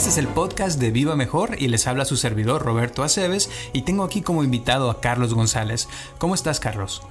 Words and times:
Este 0.00 0.08
es 0.08 0.18
el 0.18 0.28
podcast 0.28 0.80
de 0.80 0.92
Viva 0.92 1.14
Mejor 1.14 1.56
y 1.58 1.68
les 1.68 1.86
habla 1.86 2.06
su 2.06 2.16
servidor 2.16 2.62
Roberto 2.62 3.02
Aceves 3.02 3.50
y 3.72 3.82
tengo 3.82 4.04
aquí 4.04 4.22
como 4.22 4.42
invitado 4.42 4.88
a 4.88 5.00
Carlos 5.00 5.34
González. 5.34 5.88
¿Cómo 6.16 6.34
estás 6.34 6.58
Carlos? 6.58 7.02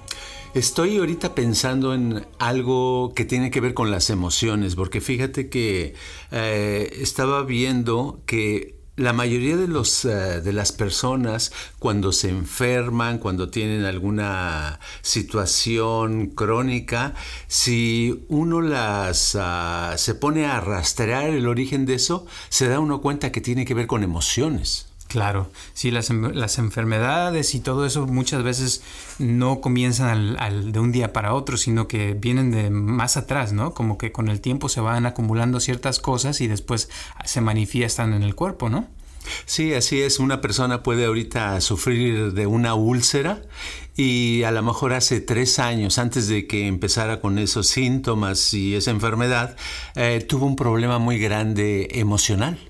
Estoy 0.55 0.97
ahorita 0.97 1.35
pensando 1.35 1.93
en 1.93 2.25
algo 2.39 3.13
que 3.13 3.25
tiene 3.25 3.51
que 3.51 3.61
ver 3.61 3.75
con 3.75 3.91
las 3.91 4.09
emociones, 4.09 4.75
porque 4.75 5.01
fíjate 5.01 5.49
que 5.49 5.93
eh, 6.31 6.89
estaba 6.99 7.43
viendo 7.43 8.21
que 8.25 8.78
la 8.99 9.13
mayoría 9.13 9.55
de, 9.55 9.67
los, 9.67 10.03
eh, 10.03 10.41
de 10.41 10.53
las 10.53 10.73
personas 10.73 11.53
cuando 11.79 12.11
se 12.11 12.29
enferman, 12.29 13.17
cuando 13.17 13.49
tienen 13.49 13.85
alguna 13.85 14.79
situación 15.01 16.27
crónica, 16.27 17.13
si 17.47 18.25
uno 18.27 18.61
las 18.61 19.37
ah, 19.39 19.95
se 19.97 20.15
pone 20.15 20.45
a 20.45 20.59
rastrear 20.59 21.29
el 21.29 21.47
origen 21.47 21.85
de 21.85 21.93
eso, 21.95 22.25
se 22.49 22.67
da 22.67 22.79
uno 22.79 23.01
cuenta 23.01 23.31
que 23.31 23.39
tiene 23.41 23.65
que 23.65 23.73
ver 23.73 23.87
con 23.87 24.03
emociones. 24.03 24.88
Claro, 25.09 25.49
sí, 25.73 25.89
las, 25.89 26.11
las, 26.11 26.59
enfermedades 26.59 27.55
y 27.55 27.61
todo 27.61 27.83
eso 27.87 28.05
muchas 28.05 28.43
veces 28.43 28.83
no 29.17 29.59
comienzan 29.59 30.37
al, 30.37 30.71
de 30.71 30.79
un 30.79 30.91
día 30.91 31.13
para 31.13 31.33
otro, 31.33 31.57
sino 31.57 31.87
que 31.87 32.13
vienen 32.13 32.51
de 32.51 32.69
más 32.69 33.17
atrás, 33.17 33.51
¿no? 33.51 33.73
Como 33.73 33.97
que 33.97 34.11
con 34.11 34.29
el 34.29 34.39
tiempo 34.39 34.69
se 34.69 34.81
van 34.81 35.07
acumulando 35.07 35.59
ciertas 35.59 35.97
cosas 35.97 36.41
y 36.41 36.47
después 36.47 36.91
se 37.25 37.41
manifiestan 37.41 38.13
en 38.13 38.21
el 38.21 38.35
cuerpo, 38.35 38.69
¿no? 38.69 38.87
Sí, 39.45 39.73
así 39.73 39.99
es. 39.99 40.19
Una 40.19 40.41
persona 40.41 40.83
puede 40.83 41.05
ahorita 41.05 41.59
sufrir 41.59 42.33
de 42.33 42.45
una 42.45 42.75
úlcera 42.75 43.41
y 43.95 44.43
a 44.43 44.51
lo 44.51 44.61
mejor 44.61 44.93
hace 44.93 45.21
tres 45.21 45.57
años, 45.57 45.97
antes 45.97 46.27
de 46.27 46.45
que 46.45 46.67
empezara 46.67 47.19
con 47.19 47.39
esos 47.39 47.65
síntomas 47.65 48.53
y 48.53 48.75
esa 48.75 48.91
enfermedad, 48.91 49.57
eh, 49.95 50.23
tuvo 50.29 50.45
un 50.45 50.55
problema 50.55 50.99
muy 50.99 51.17
grande 51.17 51.87
emocional 51.93 52.68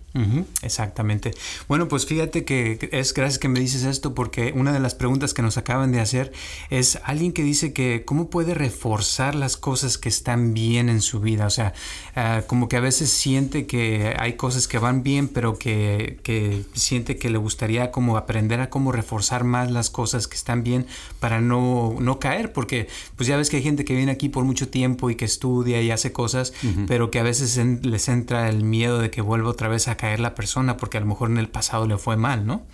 exactamente. 0.62 1.32
Bueno, 1.68 1.88
pues 1.88 2.06
fíjate 2.06 2.44
que 2.44 2.90
es 2.92 3.14
gracias 3.14 3.40
que 3.40 3.48
me 3.48 3.60
dices 3.60 3.84
esto 3.84 4.14
porque 4.14 4.54
una 4.56 4.74
de 4.74 4.80
las 4.80 4.96
preguntas 4.96 5.34
que 5.34 5.42
nos 5.42 5.58
acaban 5.58 5.92
de 5.92 6.00
hacer 6.00 6.32
es 6.70 7.00
alguien 7.04 7.32
que 7.32 7.44
dice 7.44 7.74
que 7.74 8.04
cómo 8.06 8.30
puede 8.30 8.54
reforzar 8.54 9.36
las 9.36 9.58
cosas 9.58 9.98
que 9.98 10.10
están 10.10 10.54
bien 10.54 10.90
en 10.90 11.02
su 11.02 11.20
vida. 11.20 11.46
O 11.46 11.50
sea, 11.50 11.74
ah, 12.16 12.42
como 12.48 12.68
que 12.68 12.78
a 12.78 12.82
veces 12.82 13.10
siente 13.12 13.68
que 13.68 14.16
hay 14.18 14.34
cosas 14.34 14.68
que 14.68 14.80
van 14.80 15.04
bien, 15.04 15.28
pero 15.28 15.58
que, 15.58 16.20
que, 16.24 16.64
siente 16.74 17.18
que 17.18 17.30
le 17.30 17.38
gustaría 17.38 17.92
como 17.92 18.18
aprender 18.18 18.62
a 18.62 18.70
cómo 18.70 18.92
reforzar 18.92 19.44
más 19.44 19.72
las 19.72 19.90
cosas 19.90 20.28
que 20.28 20.36
están 20.36 20.64
bien 20.64 20.88
para 21.20 21.42
no, 21.42 21.96
no 22.00 22.20
caer. 22.20 22.52
Porque 22.52 22.88
pues 23.16 23.28
ya 23.28 23.38
ves 23.38 23.50
que 23.50 23.58
hay 23.58 23.64
gente 23.64 23.86
que 23.86 23.96
viene 23.96 24.12
aquí 24.12 24.30
por 24.30 24.44
mucho 24.44 24.70
tiempo 24.70 25.10
y 25.10 25.16
que 25.16 25.26
estudia 25.26 25.82
y 25.82 25.92
hace 25.92 26.12
cosas, 26.12 26.54
pero 26.88 27.12
que 27.12 27.20
a 27.20 27.24
veces 27.24 27.58
les 27.84 28.08
entra 28.10 28.50
el 28.50 28.64
miedo 28.64 29.00
de 29.00 29.12
que 29.12 29.22
vuelva 29.22 29.50
otra 29.50 29.68
vez 29.68 29.88
a 29.88 29.99
caer 30.00 30.22
la 30.22 30.34
persona 30.34 30.78
porque 30.78 30.96
a 30.96 31.02
lo 31.02 31.08
mejor 31.08 31.30
en 31.30 31.38
el 31.38 31.50
pasado 31.50 31.86
le 31.86 31.98
fue 31.98 32.16
mal, 32.16 32.46
¿no? 32.46 32.66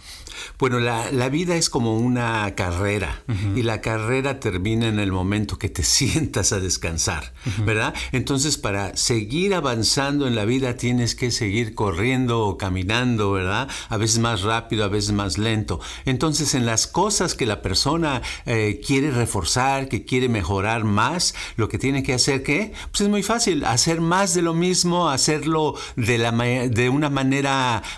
Bueno, 0.59 0.80
la, 0.80 1.30
vida 1.30 1.56
es 1.56 1.72
como 1.72 1.97
una 1.97 2.53
carrera 2.53 3.24
y 3.56 3.63
la 3.63 3.81
carrera 3.81 4.40
termina 4.40 4.88
en 4.88 5.00
el 5.00 5.12
momento 5.12 5.58
que 5.58 5.69
te 5.69 5.81
sientas 5.97 6.52
a 6.52 6.59
descansar, 6.59 7.34
¿verdad? 7.66 7.96
Entonces, 8.12 8.59
para 8.59 8.96
seguir 8.96 9.56
avanzando 9.56 10.28
en 10.28 10.35
la 10.35 10.46
vida 10.46 10.78
tienes 10.78 11.16
que 11.16 11.31
seguir 11.31 11.74
corriendo 11.74 12.41
o 12.41 12.58
caminando, 12.58 13.31
¿verdad? 13.31 13.69
A 13.90 13.97
veces 13.97 14.19
más 14.19 14.44
rápido, 14.44 14.84
a 14.84 14.90
veces 14.90 15.14
más 15.14 15.40
lento. 15.40 15.80
Entonces, 16.06 16.53
en 16.53 16.68
las 16.68 16.85
cosas 16.85 17.34
que 17.34 17.47
la 17.47 17.64
persona 17.64 18.22
eh, 18.46 18.81
quiere 18.85 19.09
reforzar, 19.09 19.90
que 19.90 20.06
quiere 20.06 20.30
mejorar 20.30 20.84
más, 20.84 21.34
lo 21.56 21.69
que 21.69 21.80
tiene 21.80 22.03
que 22.03 22.14
hacer, 22.14 22.44
¿qué? 22.44 22.74
Pues 22.91 23.02
es 23.02 23.09
muy 23.09 23.24
fácil, 23.24 23.66
hacer 23.66 24.00
más 24.00 24.35
de 24.35 24.44
lo 24.44 24.53
mismo, 24.53 25.09
hacerlo 25.09 25.74
de, 25.96 26.19
la, 26.19 26.31
de 26.31 26.90
una 26.90 27.09
manera 27.09 27.15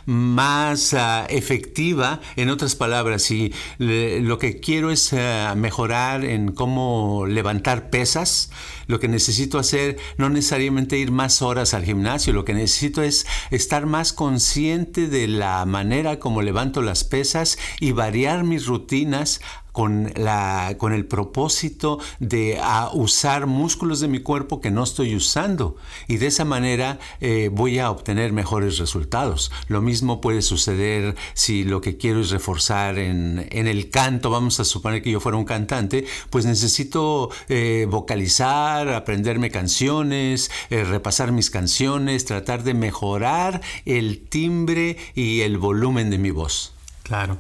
más 0.06 0.94
uh, 0.94 1.26
efectiva 1.30 2.22
en 2.36 2.50
otras 2.50 2.76
palabras, 2.76 3.24
si 3.24 3.54
lo 3.78 4.38
que 4.38 4.60
quiero 4.60 4.92
es 4.92 5.12
eh, 5.14 5.48
mejorar 5.56 6.24
en 6.24 6.52
cómo 6.52 7.26
levantar 7.28 7.90
pesas, 7.90 8.52
lo 8.88 9.00
que 9.00 9.08
necesito 9.08 9.60
hacer 9.60 9.98
no 10.18 10.30
necesariamente 10.30 10.98
ir 10.98 11.12
más 11.12 11.42
horas 11.42 11.74
al 11.74 11.84
gimnasio, 11.84 12.34
lo 12.34 12.46
que 12.46 12.54
necesito 12.54 13.04
es 13.04 13.26
estar 13.52 13.86
más 13.86 14.14
consciente 14.14 15.08
de 15.08 15.28
la 15.28 15.66
manera 15.66 16.20
como 16.20 16.42
levanto 16.42 16.82
las 16.82 17.04
pesas 17.04 17.58
y 17.80 17.92
variar 17.92 18.44
mis 18.44 18.66
rutinas 18.66 19.42
con, 19.78 20.12
la, 20.16 20.74
con 20.80 20.92
el 20.92 21.06
propósito 21.06 22.00
de 22.20 22.60
usar 22.94 23.46
músculos 23.46 24.00
de 24.00 24.08
mi 24.08 24.18
cuerpo 24.18 24.60
que 24.60 24.72
no 24.72 24.84
estoy 24.84 25.16
usando. 25.16 25.76
Y 26.08 26.18
de 26.18 26.26
esa 26.26 26.46
manera 26.46 26.98
eh, 27.22 27.52
voy 27.54 27.78
a 27.78 27.92
obtener 27.92 28.34
mejores 28.34 28.80
resultados. 28.80 29.52
Lo 29.68 29.84
mismo 29.84 30.20
puede 30.20 30.42
suceder 30.42 31.14
si 31.36 31.64
lo 31.64 31.80
que 31.80 31.96
quiero 31.96 32.22
es 32.22 32.32
reforzar 32.32 32.98
en, 32.98 33.48
el 33.52 33.92
canto, 33.92 34.32
vamos 34.32 34.60
a 34.60 34.66
suponer 34.66 35.04
que 35.04 35.12
yo 35.12 35.20
fuera 35.20 35.38
un 35.38 35.46
cantante, 35.46 36.08
pues 36.32 36.48
necesito 36.48 37.30
eh, 37.48 37.86
vocalizar, 37.88 38.90
aprenderme 38.90 39.52
canciones, 39.52 40.50
eh, 40.72 40.86
repasar 40.86 41.32
mis 41.32 41.52
canciones, 41.52 42.26
tratar 42.26 42.64
de 42.64 42.74
mejorar 42.74 43.62
el 43.86 44.28
timbre 44.28 44.98
y 45.14 45.42
el 45.42 45.60
volumen 45.60 46.10
de 46.10 46.18
mi 46.18 46.32
voz. 46.32 46.77
Claro. 47.08 47.40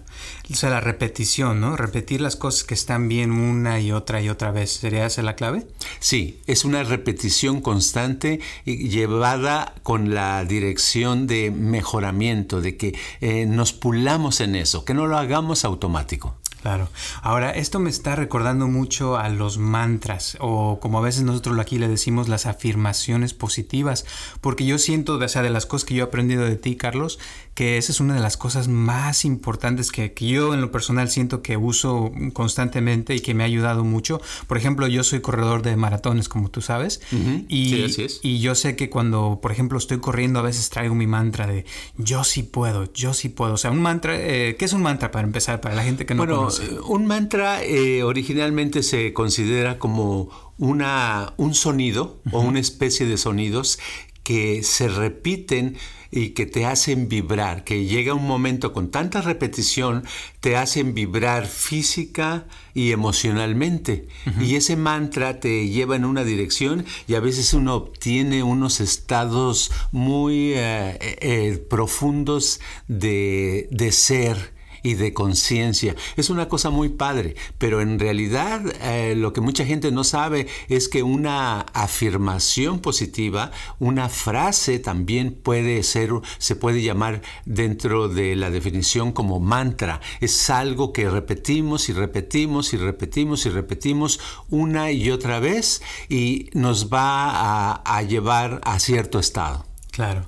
O 0.50 0.55
sea, 0.55 0.69
la 0.69 0.79
repetición, 0.79 1.59
¿no? 1.59 1.75
Repetir 1.75 2.22
las 2.22 2.38
cosas 2.38 2.63
que 2.63 2.73
están 2.73 3.09
bien 3.09 3.31
una 3.31 3.81
y 3.81 3.91
otra 3.91 4.22
y 4.22 4.29
otra 4.29 4.51
vez. 4.51 4.72
¿Sería 4.72 5.05
esa 5.05 5.22
la 5.23 5.35
clave? 5.35 5.67
Sí, 6.00 6.39
es 6.47 6.63
una 6.63 6.83
repetición 6.83 7.59
constante 7.59 8.39
y 8.63 8.88
llevada 8.88 9.75
con 9.83 10.13
la 10.16 10.45
dirección 10.45 11.27
de 11.27 11.51
mejoramiento, 11.51 12.61
de 12.61 12.77
que 12.77 12.97
eh, 13.19 13.45
nos 13.45 13.73
pulamos 13.73 14.39
en 14.39 14.56
eso, 14.56 14.85
que 14.85 14.94
no 14.94 15.06
lo 15.06 15.17
hagamos 15.17 15.66
automático. 15.66 16.38
Claro. 16.67 16.89
Ahora, 17.22 17.51
esto 17.51 17.79
me 17.79 17.89
está 17.89 18.17
recordando 18.17 18.67
mucho 18.67 19.16
a 19.16 19.29
los 19.29 19.57
mantras 19.57 20.35
o 20.41 20.81
como 20.81 20.97
a 20.97 21.01
veces 21.01 21.23
nosotros 21.23 21.57
aquí 21.59 21.78
le 21.78 21.88
decimos 21.88 22.28
las 22.28 22.45
afirmaciones 22.45 23.33
positivas, 23.33 24.05
porque 24.41 24.66
yo 24.66 24.77
siento, 24.77 25.13
o 25.13 25.27
sea, 25.29 25.44
de 25.44 25.50
las 25.50 25.66
cosas 25.66 25.85
que 25.85 25.94
yo 25.94 26.03
he 26.03 26.07
aprendido 26.07 26.44
de 26.44 26.57
ti, 26.57 26.75
Carlos, 26.75 27.19
que 27.53 27.77
esa 27.77 27.94
es 27.94 28.01
una 28.01 28.16
de 28.16 28.19
las 28.19 28.35
cosas 28.35 28.67
más 28.67 29.23
importantes 29.23 29.91
que, 29.91 30.13
yo 30.19 30.53
en 30.53 30.59
lo 30.59 30.69
personal 30.69 31.09
siento 31.09 31.41
que 31.41 31.56
uso 31.56 32.11
constantemente 32.33 33.16
y 33.16 33.22
que 33.22 33.33
me 33.33 33.44
ha 33.44 33.45
ayudado 33.45 33.85
mucho. 33.85 34.19
Por 34.47 34.57
ejemplo, 34.57 34.88
yo 34.88 35.06
soy 35.06 35.22
corredor 35.22 35.61
de 35.61 35.77
maratones, 35.77 36.27
como 36.27 36.51
tú 36.51 36.59
sabes, 36.59 37.00
y, 37.47 37.85
y 38.23 38.39
yo 38.39 38.56
sé 38.56 38.75
que 38.75 38.89
cuando, 38.89 39.39
por 39.41 39.53
ejemplo, 39.53 39.77
estoy 39.77 40.00
corriendo, 40.00 40.39
a 40.39 40.44
veces 40.44 40.69
traigo 40.69 40.95
mi 40.95 41.07
mantra 41.07 41.47
de 41.47 41.66
yo 41.97 42.25
sí 42.25 42.44
puedo, 42.44 42.91
yo 42.94 43.13
sí 43.13 43.29
puedo. 43.29 43.53
O 43.53 43.57
sea, 43.57 43.72
un 43.72 43.81
mantra, 43.81 44.19
eh, 44.19 44.57
¿qué 44.59 44.66
es 44.66 44.73
un 44.73 44.81
mantra 44.81 45.11
para 45.11 45.25
empezar? 45.25 45.61
Para 45.61 45.73
la 45.73 45.83
gente 45.83 46.06
que 46.06 46.13
no 46.13 46.27
conoce. 46.27 46.56
Eh, 46.59 46.78
un 46.88 47.06
mantra 47.06 47.63
eh, 47.63 48.03
originalmente 48.03 48.84
se 48.84 49.13
considera 49.13 49.80
como 49.80 50.30
una, 50.57 51.33
un 51.38 51.54
sonido 51.54 52.19
o 52.31 52.39
una 52.39 52.59
especie 52.59 53.06
de 53.06 53.18
sonidos 53.18 53.80
que 54.24 54.63
se 54.63 54.89
repiten 54.89 55.77
y 56.12 56.30
que 56.30 56.45
te 56.45 56.65
hacen 56.65 57.09
vibrar, 57.09 57.63
que 57.63 57.86
llega 57.86 58.13
un 58.13 58.25
momento 58.25 58.74
con 58.74 58.92
tanta 58.92 59.21
repetición, 59.21 60.04
te 60.39 60.56
hacen 60.56 60.94
vibrar 60.94 61.48
física 61.48 62.45
y 62.74 62.92
emocionalmente. 62.92 64.07
Y 64.42 64.56
ese 64.56 64.75
mantra 64.75 65.39
te 65.39 65.68
lleva 65.69 65.95
en 65.95 66.06
una 66.06 66.24
dirección 66.24 66.86
y 67.07 67.15
a 67.15 67.19
veces 67.19 67.53
uno 67.53 67.75
obtiene 67.75 68.44
unos 68.44 68.80
estados 68.80 69.71
muy 69.92 70.53
eh, 70.56 70.98
eh, 71.21 71.65
profundos 71.69 72.60
de, 72.88 73.68
de 73.71 73.92
ser 73.92 74.56
y 74.83 74.95
de 74.95 75.13
conciencia. 75.13 75.95
Es 76.15 76.29
una 76.29 76.47
cosa 76.47 76.69
muy 76.69 76.89
padre, 76.89 77.35
pero 77.57 77.81
en 77.81 78.00
realidad 78.00 78.62
eh, 78.81 79.15
lo 79.15 79.33
que 79.33 79.41
mucha 79.41 79.65
gente 79.65 79.91
no 79.91 80.03
sabe 80.03 80.47
es 80.69 80.89
que 80.89 81.03
una 81.03 81.62
afirmación 81.74 82.79
positiva, 82.79 83.51
una 83.79 84.09
frase 84.09 84.79
también 84.79 85.33
puede 85.33 85.83
ser, 85.83 86.12
se 86.38 86.56
puede 86.56 86.81
llamar 86.81 87.21
dentro 87.45 88.09
de 88.09 88.35
la 88.35 88.50
definición 88.50 89.12
como 89.12 89.39
mantra. 89.39 90.01
Es 90.21 90.50
algo 90.50 90.94
que 90.94 91.09
repetimos 91.09 91.89
y 91.89 91.94
repetimos 91.94 92.74
y 92.74 92.77
repetimos 92.77 93.45
y 93.45 93.50
repetimos 93.50 94.19
una 94.50 94.91
y 94.91 95.12
otra 95.12 95.39
vez 95.39 95.81
y 96.09 96.50
nos 96.53 96.91
va 96.91 97.29
a, 97.29 97.81
a 97.85 98.01
llevar 98.03 98.62
a 98.63 98.79
cierto 98.79 99.19
estado. 99.19 99.65
Claro. 99.91 100.25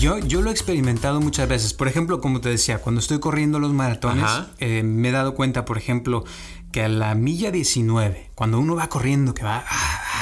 Yo, 0.00 0.18
yo 0.18 0.42
lo 0.42 0.50
he 0.50 0.52
experimentado 0.52 1.20
muchas 1.20 1.48
veces. 1.48 1.74
Por 1.74 1.88
ejemplo, 1.88 2.20
como 2.20 2.40
te 2.40 2.48
decía, 2.48 2.78
cuando 2.78 3.00
estoy 3.00 3.18
corriendo 3.18 3.58
los 3.58 3.72
maratones, 3.72 4.30
eh, 4.58 4.82
me 4.84 5.08
he 5.08 5.12
dado 5.12 5.34
cuenta, 5.34 5.64
por 5.64 5.76
ejemplo, 5.76 6.24
que 6.70 6.82
a 6.82 6.88
la 6.88 7.14
milla 7.16 7.50
19, 7.50 8.27
cuando 8.38 8.60
uno 8.60 8.76
va 8.76 8.88
corriendo, 8.88 9.34
que 9.34 9.42
va 9.42 9.64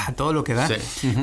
a 0.07 0.11
todo 0.13 0.33
lo 0.33 0.43
que 0.43 0.55
da, 0.55 0.67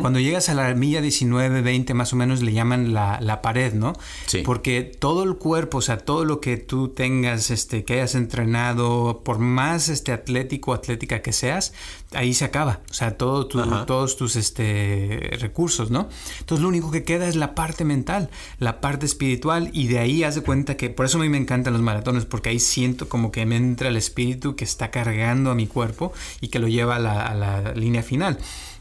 cuando 0.00 0.20
llegas 0.20 0.48
a 0.48 0.54
la 0.54 0.72
milla 0.74 1.00
19, 1.00 1.60
20 1.60 1.92
más 1.92 2.12
o 2.12 2.16
menos 2.16 2.40
le 2.40 2.52
llaman 2.52 2.94
la, 2.94 3.18
la 3.20 3.42
pared, 3.42 3.74
¿no? 3.74 3.94
Sí. 4.26 4.42
Porque 4.44 4.82
todo 4.82 5.24
el 5.24 5.34
cuerpo, 5.34 5.78
o 5.78 5.82
sea, 5.82 5.98
todo 5.98 6.24
lo 6.24 6.40
que 6.40 6.56
tú 6.56 6.90
tengas, 6.90 7.50
este, 7.50 7.84
que 7.84 7.94
hayas 7.94 8.14
entrenado, 8.14 9.22
por 9.24 9.40
más 9.40 9.88
este, 9.88 10.12
atlético 10.12 10.72
atlética 10.72 11.20
que 11.20 11.32
seas, 11.32 11.72
ahí 12.12 12.32
se 12.32 12.44
acaba. 12.44 12.80
O 12.88 12.94
sea, 12.94 13.16
todo 13.16 13.48
todos 13.48 14.16
tus 14.16 14.36
este, 14.36 15.30
recursos, 15.40 15.90
¿no? 15.90 16.08
Entonces 16.38 16.62
lo 16.62 16.68
único 16.68 16.92
que 16.92 17.02
queda 17.02 17.26
es 17.26 17.34
la 17.34 17.56
parte 17.56 17.84
mental, 17.84 18.30
la 18.60 18.80
parte 18.80 19.04
espiritual 19.04 19.70
y 19.72 19.88
de 19.88 19.98
ahí 19.98 20.22
haz 20.22 20.36
de 20.36 20.42
cuenta 20.42 20.76
que, 20.76 20.90
por 20.90 21.06
eso 21.06 21.18
a 21.18 21.22
mí 21.22 21.28
me 21.28 21.38
encantan 21.38 21.72
los 21.72 21.82
maratones, 21.82 22.24
porque 22.24 22.50
ahí 22.50 22.60
siento 22.60 23.08
como 23.08 23.32
que 23.32 23.44
me 23.46 23.56
entra 23.56 23.88
el 23.88 23.96
espíritu 23.96 24.54
que 24.54 24.64
está 24.64 24.92
cargando 24.92 25.50
a 25.50 25.56
mi 25.56 25.66
cuerpo 25.66 26.12
y 26.40 26.48
que 26.48 26.60
lo 26.60 26.68
lleva 26.68 26.83
a 26.92 26.98
la, 26.98 27.72
línea 27.74 28.02
final. 28.02 28.38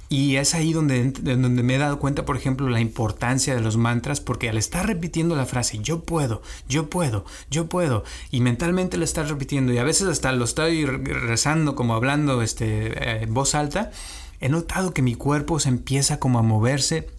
Y 0.09 0.35
es 0.35 0.53
ahí 0.53 0.73
donde, 0.73 1.11
donde 1.11 1.63
me 1.63 1.75
he 1.75 1.77
dado 1.79 1.97
cuenta, 1.97 2.23
por 2.23 2.37
ejemplo, 2.37 2.69
la 2.69 2.79
importancia 2.79 3.55
de 3.55 3.61
los 3.61 3.77
mantras, 3.77 4.21
porque 4.21 4.49
al 4.49 4.57
estar 4.57 4.85
repitiendo 4.85 5.35
la 5.35 5.47
frase, 5.47 5.79
yo 5.79 6.01
puedo, 6.01 6.43
yo 6.69 6.87
puedo, 6.89 7.25
yo 7.49 7.67
puedo, 7.67 8.03
y 8.29 8.41
mentalmente 8.41 8.97
lo 8.97 9.05
estás 9.05 9.29
repitiendo, 9.29 9.73
y 9.73 9.79
a 9.79 9.83
veces 9.83 10.07
hasta 10.07 10.31
lo 10.31 10.45
estoy 10.45 10.85
rezando, 10.85 11.73
como 11.73 11.95
hablando 11.95 12.43
este, 12.43 13.23
eh, 13.23 13.25
voz 13.27 13.55
alta, 13.55 13.91
he 14.39 14.49
notado 14.49 14.93
que 14.93 15.01
mi 15.01 15.15
cuerpo 15.15 15.59
se 15.59 15.69
empieza 15.69 16.19
como 16.19 16.37
a 16.37 16.43
moverse 16.43 17.09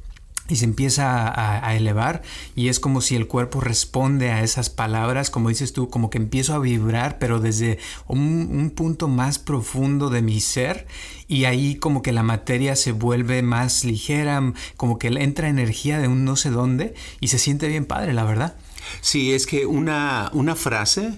y 0.49 0.57
se 0.57 0.67
empieza 0.67 1.33
a, 1.35 1.75
elevar 1.75 2.23
y 2.55 2.69
es 2.69 2.79
como 2.79 3.01
si 3.01 3.17
el 3.17 3.27
cuerpo 3.27 3.61
responde 3.61 4.31
a 4.31 4.43
esas 4.43 4.69
palabras, 4.69 5.31
como 5.31 5.49
dices 5.49 5.73
tú, 5.73 5.89
como 5.89 6.11
que 6.11 6.19
empiezo 6.19 6.55
a 6.55 6.59
vibrar, 6.59 7.19
pero 7.19 7.41
desde 7.41 7.79
un, 8.07 8.73
punto 8.77 9.09
más 9.09 9.39
profundo 9.39 10.11
de 10.11 10.21
mi 10.21 10.41
ser 10.41 10.87
y 11.29 11.47
ahí 11.47 11.77
como 11.77 12.03
que 12.03 12.13
la 12.13 12.23
materia 12.23 12.77
se 12.77 12.93
vuelve 12.93 13.43
más 13.43 13.85
ligera, 13.85 14.53
como 14.77 14.99
que 14.99 15.09
entra 15.09 15.49
energía 15.49 15.99
de 15.99 16.09
un 16.09 16.25
no 16.25 16.37
sé 16.37 16.51
dónde 16.51 16.95
y 17.21 17.29
se 17.29 17.39
siente 17.39 17.69
bien 17.69 17.87
padre, 17.87 18.13
la 18.13 18.25
verdad. 18.25 18.57
Sí, 19.01 19.33
es 19.33 19.47
que 19.47 19.65
una, 19.65 20.31
una 20.35 20.55
frase 20.55 21.17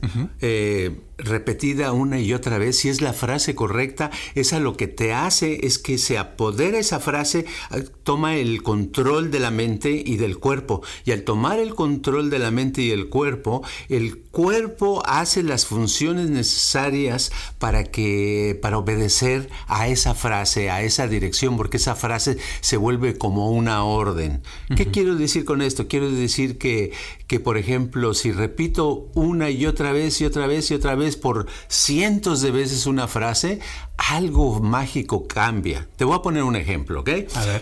repetida 1.18 1.92
una 1.92 2.20
y 2.20 2.34
otra 2.34 2.58
vez, 2.58 2.78
si 2.78 2.88
es 2.88 3.00
la 3.00 3.12
frase 3.12 3.54
correcta, 3.54 4.10
esa 4.34 4.60
lo 4.60 4.76
que 4.76 4.86
te 4.86 5.12
hace 5.12 5.66
es 5.66 5.78
que 5.78 5.98
se 5.98 6.18
apodera 6.18 6.78
esa 6.78 7.00
frase, 7.00 7.46
ah, 7.70 7.78
toma 8.02 8.36
el 8.36 8.62
control 8.62 9.30
de 9.30 9.40
la 9.40 9.50
mente 9.50 9.90
y 10.04 10.16
del 10.16 10.38
cuerpo. 10.38 10.82
Y 11.04 11.12
al 11.12 11.22
tomar 11.22 11.58
el 11.58 11.74
control 11.74 12.30
de 12.30 12.38
la 12.38 12.50
mente 12.50 12.82
y 12.82 12.90
el 12.90 13.08
cuerpo, 13.08 13.62
el 13.88 14.18
cuerpo 14.18 15.02
hace 15.06 15.42
las 15.42 15.66
funciones 15.66 16.28
necesarias 16.28 17.32
para 17.58 17.84
que 17.84 18.58
para 18.60 18.78
obedecer 18.78 19.48
a 19.66 19.88
esa 19.88 20.14
frase, 20.14 20.70
a 20.70 20.82
esa 20.82 21.08
dirección, 21.08 21.56
porque 21.56 21.78
esa 21.78 21.94
frase 21.94 22.36
se 22.60 22.76
vuelve 22.76 23.16
como 23.16 23.50
una 23.50 23.84
orden. 23.84 24.42
¿Qué 24.76 24.90
quiero 24.90 25.16
decir 25.16 25.44
con 25.44 25.62
esto? 25.62 25.88
Quiero 25.88 26.10
decir 26.10 26.58
que, 26.58 26.92
que, 27.26 27.40
por 27.40 27.56
ejemplo, 27.56 28.14
si 28.14 28.32
repito 28.32 29.08
una 29.14 29.50
y 29.50 29.66
otra 29.66 29.92
vez 29.92 30.20
y 30.20 30.24
otra 30.26 30.46
vez 30.46 30.70
y 30.70 30.74
otra 30.74 30.94
vez, 30.94 31.05
por 31.14 31.46
cientos 31.68 32.42
de 32.42 32.50
veces 32.50 32.86
una 32.86 33.06
frase, 33.06 33.60
algo 33.96 34.58
mágico 34.58 35.28
cambia. 35.28 35.86
Te 35.96 36.04
voy 36.04 36.16
a 36.16 36.22
poner 36.22 36.42
un 36.42 36.56
ejemplo, 36.56 37.02
¿ok? 37.02 37.10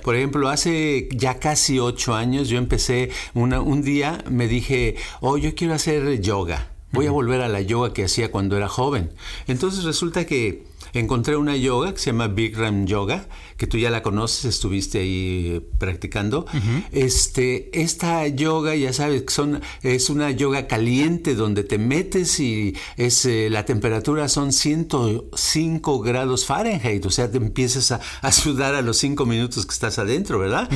Por 0.03 0.17
ejemplo, 0.17 0.49
hace 0.49 1.09
ya 1.13 1.39
casi 1.39 1.79
ocho 1.79 2.15
años 2.15 2.49
yo 2.49 2.57
empecé, 2.57 3.11
un 3.35 3.83
día 3.83 4.25
me 4.31 4.49
dije, 4.49 4.97
oh, 5.21 5.37
yo 5.37 5.55
quiero 5.55 5.75
hacer 5.75 6.23
yoga. 6.23 6.71
Voy 6.93 7.07
a 7.09 7.11
volver 7.11 7.41
a 7.41 7.49
la 7.49 7.61
yoga 7.61 7.93
que 7.93 8.05
hacía 8.05 8.31
cuando 8.31 8.57
era 8.57 8.69
joven. 8.69 9.11
Entonces 9.49 9.83
resulta 9.83 10.27
que 10.27 10.65
encontré 11.01 11.37
una 11.37 11.57
yoga 11.57 11.93
que 11.93 11.99
se 11.99 12.07
llama 12.07 12.29
Bikram 12.29 12.87
Yoga, 12.87 13.27
que 13.57 13.67
tú 13.67 13.79
ya 13.79 13.91
la 13.91 14.03
conoces, 14.03 14.45
estuviste 14.45 14.99
ahí 14.99 15.61
practicando. 15.79 16.47
este, 16.93 17.71
esta 17.81 18.27
yoga, 18.29 18.75
ya 18.75 18.93
sabes, 18.93 19.25
son, 19.29 19.61
es 19.83 20.11
una 20.11 20.31
yoga 20.31 20.67
caliente 20.67 21.35
donde 21.35 21.65
te 21.65 21.79
metes 21.79 22.39
y 22.41 22.77
es, 22.97 23.25
eh, 23.27 23.49
la 23.51 23.65
temperatura 23.65 24.29
son 24.29 24.53
105 24.53 26.01
grados 26.01 26.47
Fahrenheit, 26.47 27.05
o 27.07 27.11
sea, 27.11 27.31
te 27.31 27.39
empiezas 27.39 27.93
a, 27.93 28.33
sudar 28.33 28.75
a 28.75 28.83
los 28.83 28.99
5 28.99 29.27
minutos 29.27 29.67
que 29.67 29.73
estás 29.73 29.99
adentro, 29.99 30.39
¿verdad? 30.39 30.69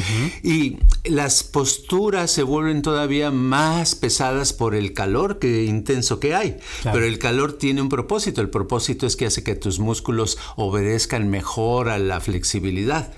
Y 0.43 0.79
las 1.05 1.43
posturas 1.43 2.31
se 2.31 2.43
vuelven 2.43 2.83
todavía 2.83 3.31
más 3.31 3.95
pesadas 3.95 4.53
por 4.53 4.75
el 4.75 4.93
calor 4.93 5.39
que, 5.39 5.65
intenso 5.65 6.21
que 6.21 6.35
hay. 6.35 6.57
Pero 6.83 7.05
el 7.05 7.19
calor 7.19 7.53
tiene 7.53 7.83
un 7.83 7.89
propósito, 7.89 8.41
el 8.41 8.51
propósito 8.51 9.07
es 9.07 9.17
que 9.17 9.27
hace 9.27 9.43
que 9.43 9.55
tus 9.55 9.79
músculos 9.79 10.08
obedezcan 10.57 11.29
mejor 11.29 11.89
a 11.89 11.99
la 11.99 12.21
flexibilidad. 12.21 13.13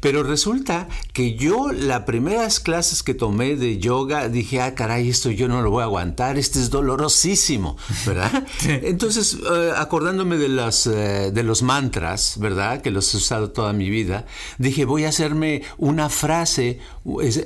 Pero 0.00 0.22
resulta 0.22 0.88
que 1.12 1.34
yo 1.36 1.72
las 1.72 2.02
primeras 2.02 2.60
clases 2.60 3.02
que 3.02 3.14
tomé 3.14 3.56
de 3.56 3.78
yoga 3.78 4.28
dije, 4.28 4.60
ah, 4.60 4.74
caray, 4.74 5.08
esto 5.08 5.30
yo 5.30 5.48
no 5.48 5.62
lo 5.62 5.70
voy 5.70 5.82
a 5.82 5.84
aguantar, 5.84 6.38
este 6.38 6.60
es 6.60 6.70
dolorosísimo, 6.70 7.76
¿verdad? 8.06 8.46
Entonces, 8.64 9.38
eh, 9.38 9.72
acordándome 9.76 10.36
de, 10.36 10.48
las, 10.48 10.86
eh, 10.86 11.30
de 11.32 11.42
los 11.42 11.62
mantras, 11.62 12.38
¿verdad? 12.38 12.80
Que 12.80 12.90
los 12.90 13.12
he 13.14 13.18
usado 13.18 13.50
toda 13.50 13.72
mi 13.72 13.90
vida, 13.90 14.26
dije, 14.58 14.84
voy 14.84 15.04
a 15.04 15.08
hacerme 15.08 15.62
una 15.78 16.08
frase 16.08 16.80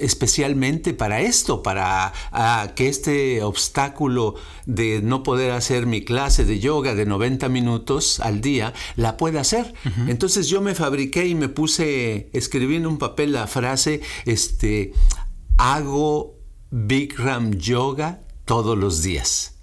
especialmente 0.00 0.94
para 0.94 1.20
esto, 1.20 1.62
para 1.62 2.12
que 2.74 2.88
este 2.88 3.42
obstáculo 3.42 4.36
de 4.66 5.00
no 5.02 5.22
poder 5.22 5.52
hacer 5.52 5.86
mi 5.86 6.04
clase 6.04 6.44
de 6.44 6.58
yoga 6.60 6.94
de 6.94 7.06
90 7.06 7.48
minutos 7.48 8.20
al 8.20 8.40
día, 8.40 8.72
la 8.96 9.16
pueda 9.16 9.40
hacer. 9.40 9.74
Entonces 10.06 10.48
yo 10.48 10.60
me 10.60 10.74
fabriqué 10.74 11.26
y 11.26 11.34
me 11.34 11.48
puse 11.48 12.27
escribí 12.32 12.76
en 12.76 12.86
un 12.86 12.98
papel 12.98 13.32
la 13.32 13.46
frase, 13.46 14.00
este, 14.24 14.92
hago 15.56 16.38
Bikram 16.70 17.54
Yoga 17.54 18.20
todos 18.44 18.76
los 18.76 19.02
días. 19.02 19.54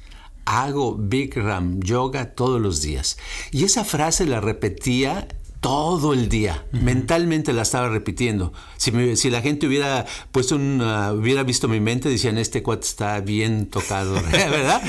Hago 0.46 0.96
Bikram 0.96 1.80
Yoga 1.80 2.36
todos 2.36 2.62
los 2.62 2.82
días. 2.82 3.18
Y 3.52 3.64
esa 3.64 3.84
frase 3.84 4.26
la 4.26 4.42
repetía 4.42 5.28
todo 5.66 6.14
el 6.14 6.30
día. 6.30 6.64
Mentalmente 6.72 7.52
la 7.52 7.64
estaba 7.64 7.90
repitiendo. 7.90 8.54
Si, 8.78 9.16
si, 9.16 9.32
la 9.32 9.42
gente 9.42 9.66
hubiera 9.66 10.06
puesto 10.32 10.58
un, 10.58 10.80
hubiera 10.80 11.42
visto 11.42 11.68
mi 11.68 11.80
mente, 11.80 12.08
decían, 12.08 12.38
este 12.38 12.62
cuate 12.62 12.86
está 12.86 13.20
bien 13.22 13.66
tocado, 13.66 14.14
¿verdad? 14.32 14.80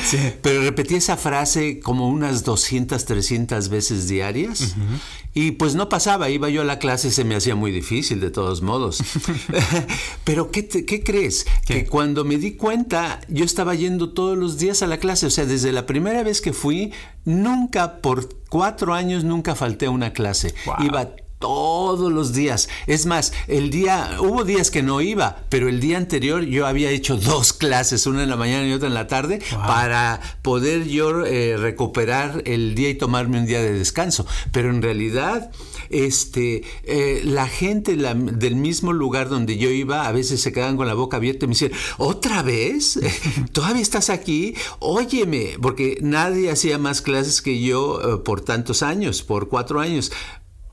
Pero 0.42 0.60
repetí 0.60 0.96
esa 0.96 1.16
frase 1.16 1.80
como 1.80 2.10
unas 2.10 2.44
200, 2.44 3.02
300 3.06 3.70
veces 3.70 4.06
diarias. 4.06 4.76
Y 5.38 5.50
pues 5.50 5.74
no 5.74 5.90
pasaba, 5.90 6.30
iba 6.30 6.48
yo 6.48 6.62
a 6.62 6.64
la 6.64 6.78
clase 6.78 7.08
y 7.08 7.10
se 7.10 7.22
me 7.22 7.34
hacía 7.34 7.54
muy 7.54 7.70
difícil 7.70 8.20
de 8.20 8.30
todos 8.30 8.62
modos. 8.62 9.02
Pero 10.24 10.50
¿qué, 10.50 10.66
qué 10.66 11.04
crees? 11.04 11.46
Que 11.66 11.84
cuando 11.84 12.24
me 12.24 12.38
di 12.38 12.52
cuenta, 12.52 13.20
yo 13.28 13.44
estaba 13.44 13.74
yendo 13.74 14.14
todos 14.14 14.38
los 14.38 14.56
días 14.56 14.82
a 14.82 14.86
la 14.86 14.96
clase. 14.96 15.26
O 15.26 15.30
sea, 15.30 15.44
desde 15.44 15.72
la 15.72 15.84
primera 15.84 16.22
vez 16.22 16.40
que 16.40 16.54
fui, 16.54 16.94
nunca 17.26 18.00
por 18.00 18.30
cuatro 18.48 18.94
años, 18.94 19.24
nunca 19.24 19.54
falté 19.54 19.84
a 19.84 19.90
una 19.90 20.14
clase. 20.14 20.54
Iba 20.78 21.10
todos 21.38 22.12
los 22.12 22.32
días. 22.32 22.68
Es 22.86 23.06
más, 23.06 23.32
el 23.46 23.70
día, 23.70 24.16
hubo 24.20 24.44
días 24.44 24.70
que 24.70 24.82
no 24.82 25.00
iba, 25.00 25.44
pero 25.48 25.68
el 25.68 25.80
día 25.80 25.98
anterior 25.98 26.42
yo 26.44 26.66
había 26.66 26.90
hecho 26.90 27.16
dos 27.16 27.52
clases, 27.52 28.06
una 28.06 28.22
en 28.22 28.30
la 28.30 28.36
mañana 28.36 28.66
y 28.66 28.72
otra 28.72 28.88
en 28.88 28.94
la 28.94 29.06
tarde, 29.06 29.40
para 29.66 30.20
poder 30.42 30.84
yo 30.84 31.24
eh, 31.24 31.56
recuperar 31.56 32.42
el 32.46 32.74
día 32.74 32.90
y 32.90 32.94
tomarme 32.94 33.38
un 33.38 33.46
día 33.46 33.60
de 33.60 33.72
descanso. 33.72 34.26
Pero 34.52 34.70
en 34.70 34.82
realidad, 34.82 35.50
este, 35.90 36.62
eh, 36.84 37.22
la 37.24 37.48
gente 37.48 37.96
del 37.96 38.56
mismo 38.56 38.92
lugar 38.92 39.28
donde 39.28 39.58
yo 39.58 39.70
iba, 39.70 40.06
a 40.06 40.12
veces 40.12 40.40
se 40.40 40.52
quedaban 40.52 40.76
con 40.76 40.86
la 40.86 40.94
boca 40.94 41.18
abierta 41.18 41.44
y 41.44 41.48
me 41.48 41.54
decían, 41.54 41.72
¿otra 41.98 42.42
vez? 42.42 42.98
¿Todavía 43.52 43.82
estás 43.82 44.10
aquí? 44.10 44.54
Óyeme, 44.78 45.56
porque 45.60 45.98
nadie 46.00 46.50
hacía 46.50 46.78
más 46.78 47.02
clases 47.02 47.42
que 47.42 47.60
yo 47.60 48.00
eh, 48.00 48.18
por 48.18 48.40
tantos 48.40 48.82
años, 48.82 49.22
por 49.22 49.48
cuatro 49.48 49.80
años 49.80 50.12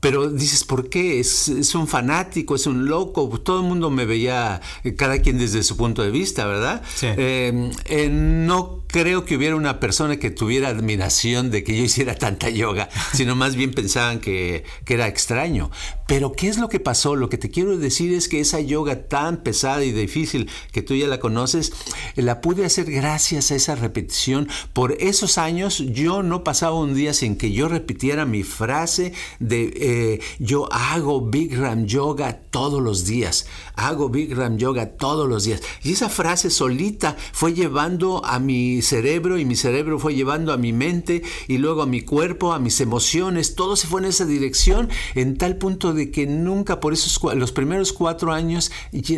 pero 0.04 0.28
dices, 0.28 0.64
¿por 0.64 0.90
qué? 0.90 1.18
Es, 1.18 1.48
es, 1.48 1.74
un 1.74 1.88
fanático, 1.88 2.54
es 2.56 2.66
un 2.66 2.84
loco. 2.84 3.26
Todo 3.42 3.60
el 3.60 3.66
mundo 3.66 3.88
me 3.88 4.04
veía, 4.04 4.60
eh, 4.82 4.94
cada 4.94 5.22
quien 5.22 5.38
desde 5.38 5.62
su 5.62 5.78
punto 5.78 6.02
de 6.02 6.10
vista, 6.10 6.44
¿verdad? 6.44 6.82
Sí. 6.94 7.06
Eh, 7.06 7.70
eh, 7.86 8.10
no 8.10 8.83
creo 8.94 9.24
que 9.24 9.36
hubiera 9.36 9.56
una 9.56 9.80
persona 9.80 10.20
que 10.20 10.30
tuviera 10.30 10.68
admiración 10.68 11.50
de 11.50 11.64
que 11.64 11.76
yo 11.76 11.82
hiciera 11.90 12.14
tanta 12.14 12.48
yoga, 12.48 12.88
sino 13.12 13.34
más 13.34 13.56
bien 13.56 13.72
pensaban 13.72 14.20
que, 14.20 14.62
que, 14.84 14.94
era 14.94 15.08
extraño. 15.08 15.72
Pero 16.06 16.30
¿qué 16.30 16.46
es 16.46 16.58
lo 16.58 16.68
que 16.68 16.78
pasó? 16.78 17.16
Lo 17.16 17.28
que 17.28 17.36
te 17.36 17.50
quiero 17.50 17.76
decir 17.76 18.14
es 18.14 18.28
que 18.28 18.38
esa 18.38 18.60
yoga 18.60 19.08
tan 19.08 19.38
pesada 19.38 19.82
y 19.82 19.90
difícil 19.90 20.48
que 20.70 20.82
tú 20.82 20.94
ya 20.94 21.08
la 21.08 21.18
conoces, 21.18 21.72
la 22.14 22.40
pude 22.40 22.64
hacer 22.64 22.88
gracias 22.88 23.50
a 23.50 23.56
esa 23.56 23.74
repetición. 23.74 24.48
Por 24.72 24.92
esos 25.00 25.38
años 25.38 25.78
yo 25.78 26.22
no 26.22 26.44
pasaba 26.44 26.78
un 26.78 26.94
día 26.94 27.14
sin 27.14 27.36
que 27.36 27.50
yo 27.50 27.66
repitiera 27.66 28.26
mi 28.26 28.44
frase 28.44 29.12
de 29.40 29.72
eh, 29.76 30.20
yo 30.38 30.72
hago 30.72 31.20
Big 31.20 31.58
Ram 31.58 31.86
Yoga 31.86 32.42
todos 32.50 32.80
los 32.80 33.06
días, 33.06 33.46
hago 33.74 34.08
Big 34.08 34.36
Ram 34.36 34.56
Yoga 34.56 34.90
todos 34.90 35.28
los 35.28 35.42
días. 35.42 35.62
Y 35.82 35.94
esa 35.94 36.08
frase 36.08 36.48
solita 36.48 37.16
fue 37.32 37.54
llevando 37.54 38.24
a 38.24 38.38
mi 38.38 38.83
cerebro 38.84 39.38
y 39.38 39.44
mi 39.44 39.56
cerebro 39.56 39.98
fue 39.98 40.14
llevando 40.14 40.52
a 40.52 40.56
mi 40.56 40.72
mente 40.72 41.22
y 41.48 41.58
luego 41.58 41.82
a 41.82 41.86
mi 41.86 42.02
cuerpo, 42.02 42.52
a 42.52 42.58
mis 42.58 42.80
emociones, 42.80 43.54
todo 43.54 43.76
se 43.76 43.86
fue 43.86 44.00
en 44.00 44.06
esa 44.06 44.24
dirección 44.24 44.88
en 45.14 45.36
tal 45.36 45.56
punto 45.56 45.92
de 45.92 46.10
que 46.10 46.26
nunca 46.26 46.80
por 46.80 46.92
esos 46.92 47.20
los 47.34 47.52
primeros 47.52 47.92
cuatro 47.92 48.32
años 48.32 48.70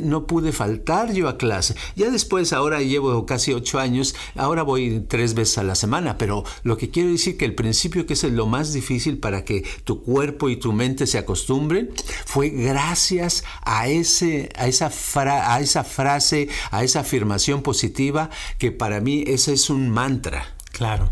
no 0.03 0.27
pude 0.27 0.53
faltar 0.53 1.13
yo 1.13 1.29
a 1.29 1.39
clase. 1.39 1.75
Ya 1.95 2.11
después, 2.11 2.53
ahora 2.53 2.81
llevo 2.81 3.27
casi 3.27 3.53
ocho 3.53 3.79
años, 3.79 4.15
ahora 4.35 4.63
voy 4.63 5.05
tres 5.09 5.35
veces 5.35 5.59
a 5.59 5.63
la 5.63 5.75
semana, 5.75 6.19
pero 6.19 6.45
lo 6.63 6.77
que 6.77 6.91
quiero 6.91 7.11
decir 7.11 7.37
que 7.37 7.45
el 7.45 7.55
principio 7.55 8.07
que 8.07 8.15
es 8.15 8.23
lo 8.25 8.47
más 8.47 8.73
difícil 8.73 9.19
para 9.19 9.45
que 9.45 9.65
tu 9.85 10.03
cuerpo 10.03 10.49
y 10.49 10.57
tu 10.57 10.73
mente 10.73 11.07
se 11.07 11.19
acostumbren 11.19 11.91
fue 12.25 12.51
gracias 12.51 13.45
a, 13.63 13.89
ese, 13.89 14.49
a, 14.57 14.67
esa, 14.67 14.91
a 15.17 15.61
esa 15.61 15.85
frase, 15.85 16.49
a 16.71 16.85
esa 16.85 17.01
afirmación 17.01 17.63
positiva 17.63 18.31
que 18.59 18.73
para 18.73 19.01
mí 19.01 19.25
ese 19.27 19.46
es 19.49 19.71
un 19.71 19.91
mantra. 19.91 20.47
Claro. 20.73 21.11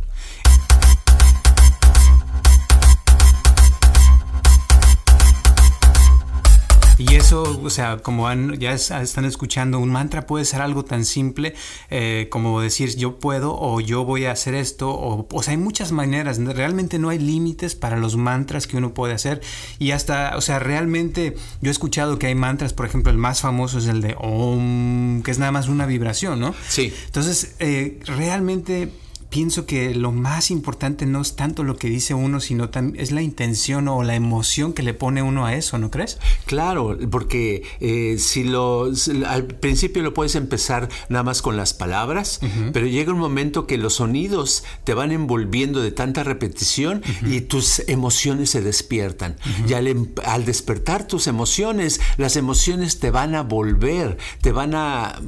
Y 6.96 7.16
eso, 7.16 7.60
o 7.62 7.70
sea, 7.70 7.96
como 7.98 8.28
han, 8.28 8.58
ya 8.58 8.72
están 8.72 9.24
escuchando, 9.24 9.80
un 9.80 9.90
mantra 9.90 10.26
puede 10.26 10.44
ser 10.44 10.60
algo 10.60 10.84
tan 10.84 11.04
simple 11.04 11.54
eh, 11.90 12.28
como 12.30 12.60
decir 12.60 12.94
yo 12.96 13.18
puedo 13.18 13.56
o 13.58 13.80
yo 13.80 14.04
voy 14.04 14.26
a 14.26 14.32
hacer 14.32 14.54
esto. 14.54 14.90
O, 14.90 15.26
o 15.30 15.42
sea, 15.42 15.52
hay 15.52 15.58
muchas 15.58 15.90
maneras. 15.90 16.38
Realmente 16.38 16.98
no 16.98 17.08
hay 17.08 17.18
límites 17.18 17.74
para 17.74 17.96
los 17.96 18.16
mantras 18.16 18.66
que 18.66 18.76
uno 18.76 18.94
puede 18.94 19.12
hacer. 19.12 19.40
Y 19.78 19.90
hasta, 19.90 20.36
o 20.36 20.40
sea, 20.40 20.58
realmente 20.60 21.34
yo 21.60 21.70
he 21.70 21.72
escuchado 21.72 22.18
que 22.18 22.28
hay 22.28 22.34
mantras, 22.34 22.72
por 22.72 22.86
ejemplo, 22.86 23.10
el 23.10 23.18
más 23.18 23.40
famoso 23.40 23.78
es 23.78 23.86
el 23.86 24.00
de 24.00 24.16
Om, 24.18 25.22
que 25.22 25.30
es 25.30 25.38
nada 25.38 25.50
más 25.50 25.68
una 25.68 25.86
vibración, 25.86 26.38
¿no? 26.38 26.54
Sí. 26.68 26.92
Entonces, 27.06 27.56
eh, 27.58 27.98
realmente 28.06 28.92
pienso 29.34 29.66
que 29.66 29.96
lo 29.96 30.12
más 30.12 30.52
importante 30.52 31.06
no 31.06 31.20
es 31.20 31.34
tanto 31.34 31.64
lo 31.64 31.74
que 31.74 31.88
dice 31.88 32.14
uno, 32.14 32.38
sino 32.38 32.70
es 32.94 33.10
la 33.10 33.20
intención 33.20 33.88
o 33.88 34.04
la 34.04 34.14
emoción 34.14 34.72
que 34.72 34.84
le 34.84 34.94
pone 34.94 35.22
uno 35.22 35.44
a 35.44 35.56
eso, 35.56 35.76
¿no 35.76 35.90
crees? 35.90 36.18
Claro, 36.46 36.96
porque 37.10 37.64
eh, 37.80 38.14
si 38.18 38.44
lo 38.44 38.92
al 39.26 39.46
principio 39.46 40.04
lo 40.04 40.14
puedes 40.14 40.36
empezar 40.36 40.88
nada 41.08 41.24
más 41.24 41.42
con 41.42 41.56
las 41.56 41.74
palabras, 41.74 42.38
uh 42.42 42.46
-huh. 42.46 42.70
pero 42.72 42.86
llega 42.86 43.12
un 43.12 43.18
momento 43.18 43.66
que 43.66 43.76
los 43.76 43.94
sonidos 43.94 44.62
te 44.84 44.94
van 44.94 45.10
envolviendo 45.10 45.82
de 45.82 45.90
tanta 45.90 46.22
repetición 46.22 46.98
uh 46.98 47.26
-huh. 47.26 47.34
y 47.34 47.40
tus 47.40 47.80
emociones 47.88 48.50
se 48.50 48.62
despiertan. 48.62 49.34
Uh 49.44 49.64
-huh. 49.66 49.70
Y 49.70 49.74
al, 49.74 50.08
al, 50.26 50.44
despertar 50.44 51.08
tus 51.08 51.26
emociones, 51.26 52.00
las 52.18 52.36
emociones 52.36 53.00
te 53.00 53.10
van 53.10 53.34
a 53.34 53.42
volver, 53.42 54.16
te 54.42 54.52
van 54.52 54.76
a, 54.76 55.20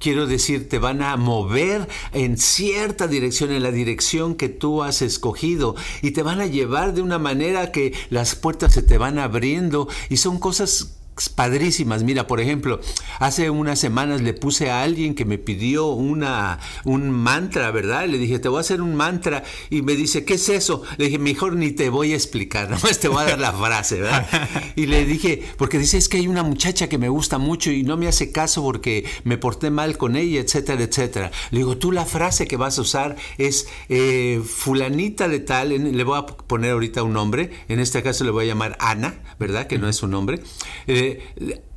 quiero 0.00 0.26
decir, 0.26 0.70
te 0.70 0.78
van 0.78 1.02
a 1.02 1.18
mover 1.18 1.86
en 2.14 2.38
cierta 2.38 3.08
dirección 3.08 3.41
en 3.50 3.62
la 3.62 3.72
dirección 3.72 4.34
que 4.34 4.48
tú 4.48 4.82
has 4.82 5.02
escogido 5.02 5.74
y 6.00 6.12
te 6.12 6.22
van 6.22 6.40
a 6.40 6.46
llevar 6.46 6.94
de 6.94 7.02
una 7.02 7.18
manera 7.18 7.72
que 7.72 7.92
las 8.10 8.34
puertas 8.34 8.72
se 8.72 8.82
te 8.82 8.98
van 8.98 9.18
abriendo 9.18 9.88
y 10.08 10.18
son 10.18 10.38
cosas 10.38 11.01
padrísimas. 11.34 12.02
Mira, 12.02 12.26
por 12.26 12.40
ejemplo, 12.40 12.80
hace 13.18 13.50
unas 13.50 13.78
semanas 13.78 14.22
le 14.22 14.32
puse 14.32 14.70
a 14.70 14.82
alguien 14.82 15.14
que 15.14 15.24
me 15.24 15.38
pidió 15.38 15.88
una, 15.88 16.58
un 16.84 17.10
mantra, 17.10 17.70
¿verdad? 17.70 18.06
Le 18.06 18.18
dije, 18.18 18.38
te 18.38 18.48
voy 18.48 18.58
a 18.58 18.60
hacer 18.60 18.80
un 18.80 18.94
mantra. 18.94 19.44
Y 19.70 19.82
me 19.82 19.94
dice, 19.94 20.24
¿qué 20.24 20.34
es 20.34 20.48
eso? 20.48 20.82
Le 20.96 21.06
dije, 21.06 21.18
mejor 21.18 21.54
ni 21.54 21.70
te 21.70 21.90
voy 21.90 22.12
a 22.12 22.16
explicar, 22.16 22.70
nomás 22.70 22.98
te 22.98 23.08
voy 23.08 23.22
a 23.22 23.26
dar 23.26 23.38
la 23.38 23.52
frase, 23.52 24.00
¿verdad? 24.00 24.26
Y 24.76 24.86
le 24.86 25.04
dije, 25.04 25.42
porque 25.58 25.78
dice, 25.78 25.98
es 25.98 26.08
que 26.08 26.16
hay 26.16 26.28
una 26.28 26.42
muchacha 26.42 26.88
que 26.88 26.96
me 26.96 27.08
gusta 27.08 27.38
mucho 27.38 27.70
y 27.70 27.82
no 27.82 27.96
me 27.96 28.08
hace 28.08 28.32
caso 28.32 28.62
porque 28.62 29.04
me 29.24 29.36
porté 29.36 29.70
mal 29.70 29.98
con 29.98 30.16
ella, 30.16 30.40
etcétera, 30.40 30.82
etcétera. 30.82 31.30
Le 31.50 31.58
digo, 31.58 31.76
tú 31.76 31.92
la 31.92 32.06
frase 32.06 32.46
que 32.46 32.56
vas 32.56 32.78
a 32.78 32.82
usar 32.82 33.16
es 33.38 33.68
eh, 33.88 34.42
fulanita 34.44 35.28
de 35.28 35.40
tal, 35.40 35.68
le 35.68 36.04
voy 36.04 36.18
a 36.18 36.26
poner 36.26 36.72
ahorita 36.72 37.02
un 37.02 37.12
nombre, 37.12 37.50
en 37.68 37.80
este 37.80 38.02
caso 38.02 38.24
le 38.24 38.30
voy 38.30 38.46
a 38.46 38.48
llamar 38.48 38.76
Ana, 38.80 39.20
¿verdad? 39.38 39.66
Que 39.66 39.78
no 39.78 39.88
es 39.88 39.96
su 39.96 40.08
nombre. 40.08 40.40
Eh, 40.86 41.01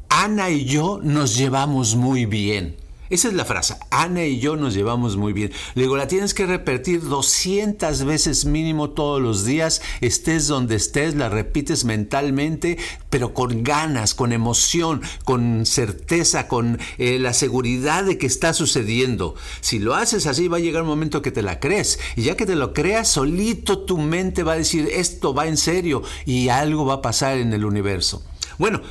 Ana 0.10 0.50
y 0.50 0.66
yo 0.66 1.00
nos 1.04 1.36
llevamos 1.36 1.96
muy 1.96 2.26
bien. 2.26 2.78
Esa 3.10 3.28
es 3.28 3.36
la 3.36 3.46
frase. 3.46 3.76
Ana 3.92 4.26
y 4.26 4.40
yo 4.40 4.56
nos 4.56 4.74
llevamos 4.74 5.16
muy 5.16 5.32
bien. 5.32 5.52
Le 5.76 5.84
digo, 5.84 5.96
la 5.96 6.08
tienes 6.08 6.34
que 6.34 6.48
repetir 6.48 7.04
200 7.04 8.04
veces 8.04 8.46
mínimo 8.46 8.90
todos 8.90 9.22
los 9.22 9.46
días. 9.46 9.82
Estés 10.02 10.48
donde 10.48 10.76
estés, 10.76 11.14
la 11.14 11.30
repites 11.30 11.86
mentalmente, 11.86 12.80
pero 13.12 13.34
con 13.36 13.64
ganas, 13.64 14.16
con 14.16 14.34
emoción, 14.34 15.02
con 15.24 15.68
certeza, 15.68 16.48
con 16.48 16.80
eh, 16.98 17.20
la 17.20 17.34
seguridad 17.34 18.06
de 18.06 18.18
que 18.18 18.26
está 18.26 18.54
sucediendo. 18.54 19.36
Si 19.62 19.78
lo 19.78 19.94
haces 19.94 20.26
así, 20.26 20.48
va 20.48 20.58
a 20.58 20.62
llegar 20.62 20.82
un 20.82 20.88
momento 20.88 21.22
que 21.22 21.32
te 21.32 21.44
la 21.44 21.60
crees. 21.60 22.00
Y 22.16 22.24
ya 22.24 22.36
que 22.36 22.48
te 22.48 22.56
lo 22.56 22.74
creas, 22.74 23.08
solito 23.08 23.80
tu 23.80 24.00
mente 24.00 24.42
va 24.42 24.54
a 24.54 24.58
decir, 24.58 24.90
esto 24.92 25.36
va 25.36 25.46
en 25.46 25.58
serio 25.58 26.02
y 26.26 26.50
algo 26.50 26.86
va 26.86 26.96
a 26.96 27.02
pasar 27.04 27.38
en 27.38 27.54
el 27.54 27.66
universo. 27.66 28.24
Bueno, 28.58 28.82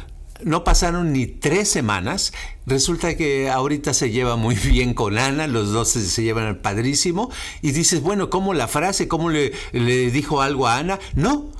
no 0.42 0.64
pasaron 0.64 1.12
ni 1.12 1.26
tres 1.26 1.68
semanas. 1.68 2.32
Resulta 2.66 3.16
que 3.16 3.50
ahorita 3.50 3.94
se 3.94 4.10
lleva 4.10 4.36
muy 4.36 4.54
bien 4.64 4.94
con 4.94 5.18
Ana, 5.18 5.46
los 5.46 5.72
dos 5.72 5.90
se, 5.90 6.22
llevan 6.22 6.46
al 6.46 6.58
padrísimo. 6.58 7.30
Y 7.62 7.72
dices, 7.72 8.02
bueno, 8.02 8.30
¿cómo 8.30 8.54
la 8.54 8.68
frase? 8.68 9.08
¿Cómo 9.08 9.30
le, 9.30 9.52
le 9.72 10.10
dijo 10.10 10.42
algo 10.42 10.66
a 10.66 10.78
Ana? 10.78 10.98
No, 11.14 11.50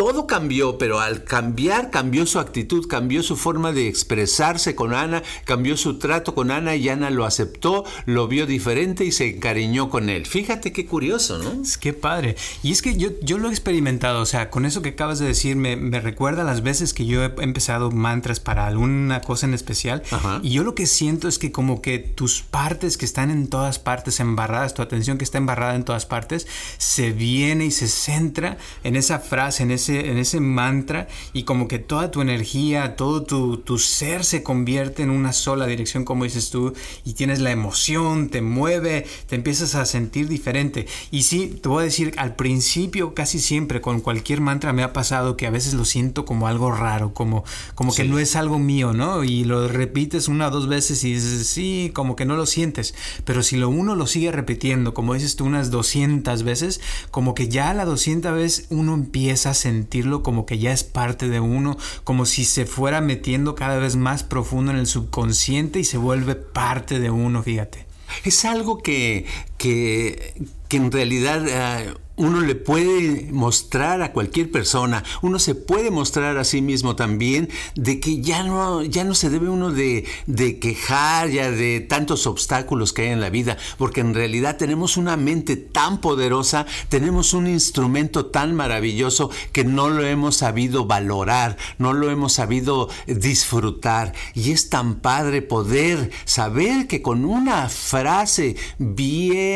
todo 0.00 0.26
cambió, 0.26 0.78
pero 0.78 0.98
al 0.98 1.24
cambiar 1.24 1.90
cambió 1.90 2.24
su 2.24 2.38
actitud, 2.38 2.86
cambió 2.88 3.22
su 3.22 3.36
forma 3.36 3.70
de 3.70 3.86
expresarse 3.86 4.74
con 4.74 4.94
Ana, 4.94 5.22
cambió 5.44 5.76
su 5.76 5.98
trato 5.98 6.34
con 6.34 6.50
Ana 6.50 6.74
y 6.74 6.88
Ana 6.88 7.10
lo 7.10 7.26
aceptó, 7.26 7.84
lo 8.06 8.26
vio 8.26 8.46
diferente 8.46 9.04
y 9.04 9.12
se 9.12 9.28
encariñó 9.28 9.90
con 9.90 10.08
él. 10.08 10.24
Fíjate 10.24 10.72
qué 10.72 10.86
curioso, 10.86 11.36
¿no? 11.36 11.60
Es 11.60 11.76
que 11.76 11.92
padre. 11.92 12.36
Y 12.62 12.72
es 12.72 12.80
que 12.80 12.96
yo, 12.96 13.10
yo 13.20 13.36
lo 13.36 13.48
he 13.48 13.50
experimentado, 13.50 14.22
o 14.22 14.24
sea, 14.24 14.48
con 14.48 14.64
eso 14.64 14.80
que 14.80 14.88
acabas 14.88 15.18
de 15.18 15.26
decir 15.26 15.54
me, 15.54 15.76
me 15.76 16.00
recuerda 16.00 16.44
las 16.44 16.62
veces 16.62 16.94
que 16.94 17.04
yo 17.04 17.22
he 17.22 17.34
empezado 17.42 17.90
mantras 17.90 18.40
para 18.40 18.66
alguna 18.66 19.20
cosa 19.20 19.44
en 19.44 19.52
especial 19.52 20.02
Ajá. 20.10 20.40
y 20.42 20.52
yo 20.52 20.64
lo 20.64 20.74
que 20.74 20.86
siento 20.86 21.28
es 21.28 21.38
que 21.38 21.52
como 21.52 21.82
que 21.82 21.98
tus 21.98 22.40
partes 22.40 22.96
que 22.96 23.04
están 23.04 23.30
en 23.30 23.48
todas 23.48 23.78
partes 23.78 24.18
embarradas, 24.18 24.72
tu 24.72 24.80
atención 24.80 25.18
que 25.18 25.24
está 25.24 25.36
embarrada 25.36 25.74
en 25.74 25.84
todas 25.84 26.06
partes, 26.06 26.46
se 26.78 27.12
viene 27.12 27.66
y 27.66 27.70
se 27.70 27.86
centra 27.86 28.56
en 28.82 28.96
esa 28.96 29.18
frase, 29.18 29.62
en 29.62 29.72
ese 29.72 29.89
en 29.98 30.18
ese 30.18 30.40
mantra 30.40 31.08
y 31.32 31.42
como 31.42 31.68
que 31.68 31.78
toda 31.78 32.10
tu 32.10 32.20
energía, 32.20 32.96
todo 32.96 33.22
tu, 33.22 33.58
tu, 33.58 33.78
ser 33.78 34.24
se 34.24 34.42
convierte 34.42 35.02
en 35.02 35.10
una 35.10 35.32
sola 35.32 35.66
dirección, 35.66 36.04
como 36.04 36.24
dices 36.24 36.50
tú, 36.50 36.72
y 37.04 37.14
tienes 37.14 37.40
la 37.40 37.50
emoción, 37.50 38.28
te 38.28 38.42
mueve, 38.42 39.06
te 39.26 39.36
empiezas 39.36 39.74
a 39.74 39.84
sentir 39.84 40.28
diferente. 40.28 40.86
Y 41.10 41.22
sí, 41.22 41.58
te 41.60 41.68
voy 41.68 41.82
a 41.82 41.84
decir, 41.84 42.14
al 42.16 42.36
principio 42.36 43.14
casi 43.14 43.38
siempre 43.38 43.80
con 43.80 44.00
cualquier 44.00 44.40
mantra 44.40 44.72
me 44.72 44.82
ha 44.82 44.92
pasado 44.92 45.36
que 45.36 45.46
a 45.46 45.50
veces 45.50 45.74
lo 45.74 45.84
siento 45.84 46.24
como 46.24 46.46
algo 46.46 46.72
raro, 46.72 47.12
como, 47.14 47.44
como 47.74 47.90
sí. 47.90 48.02
que 48.02 48.08
no 48.08 48.18
es 48.18 48.36
algo 48.36 48.58
mío, 48.58 48.92
¿no? 48.92 49.24
Y 49.24 49.44
lo 49.44 49.68
repites 49.68 50.28
una 50.28 50.48
o 50.48 50.50
dos 50.50 50.68
veces 50.68 51.02
y 51.04 51.14
dices, 51.14 51.46
sí, 51.46 51.90
como 51.94 52.16
que 52.16 52.24
no 52.24 52.36
lo 52.36 52.46
sientes. 52.46 52.94
Pero 53.24 53.42
si 53.42 53.56
lo 53.56 53.68
uno 53.68 53.94
lo 53.96 54.06
sigue 54.06 54.32
repitiendo, 54.32 54.94
como 54.94 55.14
dices 55.14 55.36
tú, 55.36 55.44
unas 55.44 55.70
200 55.70 56.42
veces, 56.42 56.80
como 57.10 57.34
que 57.34 57.48
ya 57.48 57.70
a 57.70 57.74
la 57.74 57.84
200 57.84 58.32
vez 58.34 58.66
uno 58.70 58.94
empieza 58.94 59.50
a 59.50 59.54
sentir 59.54 59.79
sentirlo 59.80 60.22
como 60.22 60.44
que 60.44 60.58
ya 60.58 60.72
es 60.72 60.84
parte 60.84 61.28
de 61.28 61.40
uno, 61.40 61.78
como 62.04 62.26
si 62.26 62.44
se 62.44 62.66
fuera 62.66 63.00
metiendo 63.00 63.54
cada 63.54 63.78
vez 63.78 63.96
más 63.96 64.22
profundo 64.22 64.72
en 64.72 64.78
el 64.78 64.86
subconsciente 64.86 65.78
y 65.80 65.84
se 65.84 65.96
vuelve 65.96 66.34
parte 66.34 67.00
de 67.00 67.10
uno, 67.10 67.42
fíjate. 67.42 67.86
Es 68.24 68.44
algo 68.44 68.78
que 68.78 69.24
que, 69.60 70.32
que 70.68 70.78
en 70.78 70.90
realidad 70.90 71.46
eh, 71.46 71.94
uno 72.16 72.40
le 72.42 72.54
puede 72.54 73.28
mostrar 73.32 74.02
a 74.02 74.12
cualquier 74.12 74.50
persona, 74.50 75.04
uno 75.22 75.38
se 75.38 75.54
puede 75.54 75.90
mostrar 75.90 76.36
a 76.38 76.44
sí 76.44 76.60
mismo 76.60 76.94
también 76.96 77.48
de 77.74 77.98
que 77.98 78.20
ya 78.20 78.42
no, 78.42 78.82
ya 78.82 79.04
no 79.04 79.14
se 79.14 79.30
debe 79.30 79.48
uno 79.48 79.70
de, 79.70 80.04
de, 80.26 80.58
quejar 80.58 81.30
ya 81.30 81.50
de 81.50 81.80
tantos 81.80 82.26
obstáculos 82.26 82.92
que 82.92 83.02
hay 83.02 83.08
en 83.08 83.20
la 83.20 83.30
vida, 83.30 83.56
porque 83.78 84.00
en 84.00 84.14
realidad 84.14 84.56
tenemos 84.58 84.96
una 84.96 85.16
mente 85.16 85.56
tan 85.56 86.00
poderosa, 86.00 86.66
tenemos 86.88 87.32
un 87.32 87.46
instrumento 87.46 88.26
tan 88.26 88.54
maravilloso 88.54 89.30
que 89.52 89.64
no 89.64 89.88
lo 89.88 90.06
hemos 90.06 90.36
sabido 90.36 90.86
valorar, 90.86 91.56
no 91.78 91.94
lo 91.94 92.10
hemos 92.10 92.34
sabido 92.34 92.88
disfrutar. 93.06 94.12
Y 94.34 94.52
es 94.52 94.68
tan 94.68 94.96
padre 94.96 95.42
poder 95.42 96.10
saber 96.24 96.86
que 96.86 97.02
con 97.02 97.24
una 97.24 97.68
frase 97.68 98.56
bien 98.78 99.49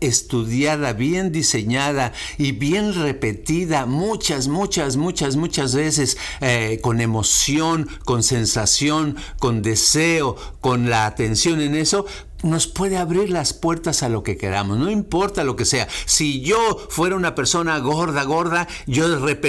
estudiada, 0.00 0.92
bien 0.92 1.32
diseñada, 1.32 2.12
y 2.36 2.52
bien 2.52 2.94
repetida 2.94 3.86
muchas, 3.86 4.48
muchas, 4.48 4.96
muchas, 4.96 5.36
muchas 5.36 5.74
veces 5.74 6.16
eh, 6.40 6.78
con 6.82 7.00
emoción, 7.00 7.88
con 8.04 8.22
sensación, 8.22 9.16
con 9.38 9.62
deseo, 9.62 10.36
con 10.60 10.90
la 10.90 11.06
atención 11.06 11.60
en 11.60 11.74
eso, 11.74 12.06
nos 12.42 12.66
puede 12.66 12.96
abrir 12.96 13.30
las 13.30 13.52
puertas 13.52 14.02
a 14.02 14.08
lo 14.08 14.22
que 14.22 14.36
queramos, 14.36 14.78
no 14.78 14.90
importa 14.90 15.44
lo 15.44 15.56
que 15.56 15.64
sea. 15.64 15.88
Si 16.06 16.40
yo 16.40 16.86
fuera 16.88 17.16
una 17.16 17.34
persona 17.34 17.78
gorda, 17.78 18.22
gorda, 18.22 18.68
yo 18.86 19.06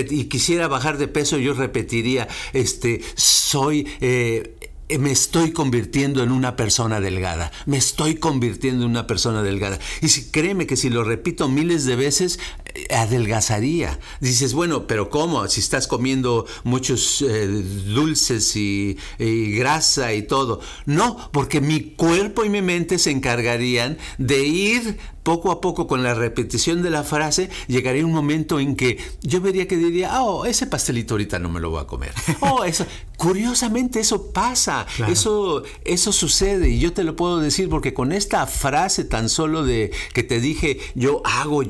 y 0.09 0.25
quisiera 0.25 0.67
bajar 0.67 0.97
de 0.97 1.07
peso, 1.07 1.37
yo 1.37 1.53
repetiría, 1.53 2.27
este, 2.53 3.01
soy 3.15 3.87
eh, 4.01 4.55
me 4.97 5.11
estoy 5.11 5.51
convirtiendo 5.51 6.23
en 6.23 6.31
una 6.31 6.55
persona 6.55 6.99
delgada, 6.99 7.51
me 7.65 7.77
estoy 7.77 8.15
convirtiendo 8.15 8.85
en 8.85 8.91
una 8.91 9.05
persona 9.05 9.43
delgada. 9.43 9.79
Y 10.01 10.09
si 10.09 10.31
créeme 10.31 10.65
que 10.65 10.75
si 10.75 10.89
lo 10.89 11.03
repito 11.03 11.47
miles 11.47 11.85
de 11.85 11.95
veces, 11.95 12.39
eh, 12.65 12.68
adelgazaría. 12.89 13.99
Dices, 14.19 14.53
bueno, 14.53 14.87
pero 14.87 15.09
¿cómo? 15.09 15.47
Si 15.47 15.59
estás 15.59 15.87
comiendo 15.87 16.45
muchos 16.63 17.21
eh, 17.21 17.47
dulces 17.47 18.55
y, 18.55 18.97
y, 19.17 19.51
grasa 19.51 20.13
y 20.13 20.23
todo. 20.23 20.61
No, 20.85 21.29
porque 21.31 21.61
mi 21.61 21.81
cuerpo 21.81 22.45
y 22.45 22.49
mi 22.49 22.61
mente 22.61 22.97
se 22.99 23.11
encargarían 23.11 23.97
de 24.17 24.43
ir 24.43 24.97
poco 25.23 25.51
a 25.51 25.61
poco 25.61 25.85
con 25.85 26.01
la 26.01 26.15
repetición 26.15 26.81
de 26.81 26.89
la 26.89 27.03
frase, 27.03 27.51
llegaría 27.67 28.03
un 28.03 28.11
momento 28.11 28.59
en 28.59 28.75
que 28.75 28.97
yo 29.21 29.41
vería 29.41 29.67
que 29.67 29.77
diría, 29.77 30.23
oh, 30.23 30.45
ese 30.45 30.65
pastelito 30.65 31.13
ahorita 31.13 31.37
no 31.37 31.49
me 31.49 31.59
lo 31.59 31.69
voy 31.69 31.81
a 31.81 31.85
comer. 31.85 32.11
Oh, 32.41 32.63
eso. 32.63 32.85
Curiosamente 33.17 33.99
eso 33.99 34.31
pasa, 34.31 34.87
eso, 35.09 35.61
eso 35.83 36.13
sucede 36.13 36.69
y 36.69 36.79
yo 36.79 36.93
te 36.93 37.03
lo 37.03 37.17
puedo 37.17 37.39
decir 37.39 37.67
porque 37.67 37.93
con 37.93 38.13
esta 38.13 38.47
frase 38.47 39.03
tan 39.03 39.27
solo 39.27 39.63
de 39.65 39.91
que 40.13 40.23
te 40.23 40.39
dije, 40.39 40.79
yo 40.95 41.21
hago 41.25 41.61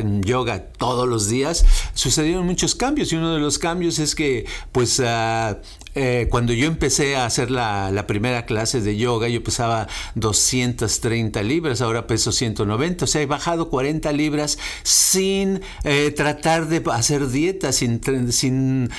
Bikram 0.00 0.20
yoga 0.22 0.64
todos 0.78 1.08
los 1.08 1.28
días, 1.28 1.64
sucedieron 1.94 2.46
muchos 2.46 2.74
cambios 2.74 3.12
y 3.12 3.16
uno 3.16 3.34
de 3.34 3.40
los 3.40 3.58
cambios 3.58 3.98
es 3.98 4.14
que 4.14 4.46
pues 4.72 4.98
uh, 5.00 5.56
eh, 5.94 6.28
cuando 6.30 6.52
yo 6.52 6.66
empecé 6.66 7.16
a 7.16 7.26
hacer 7.26 7.50
la, 7.50 8.04
primera 8.06 8.46
clase 8.46 8.80
de 8.80 8.96
yoga, 8.96 9.28
yo 9.28 9.42
pesaba 9.42 9.88
230 10.14 11.42
libras, 11.42 11.80
ahora 11.80 12.06
peso 12.06 12.32
190, 12.32 13.04
o 13.04 13.08
sea, 13.08 13.22
he 13.22 13.26
bajado 13.26 13.68
40 13.70 14.12
libras 14.12 14.58
sin 14.82 15.60
eh, 15.84 16.12
tratar 16.16 16.68
de 16.68 16.82
hacer 16.92 17.28
dieta, 17.28 17.72
sin, 17.72 18.00
sin 18.32 18.90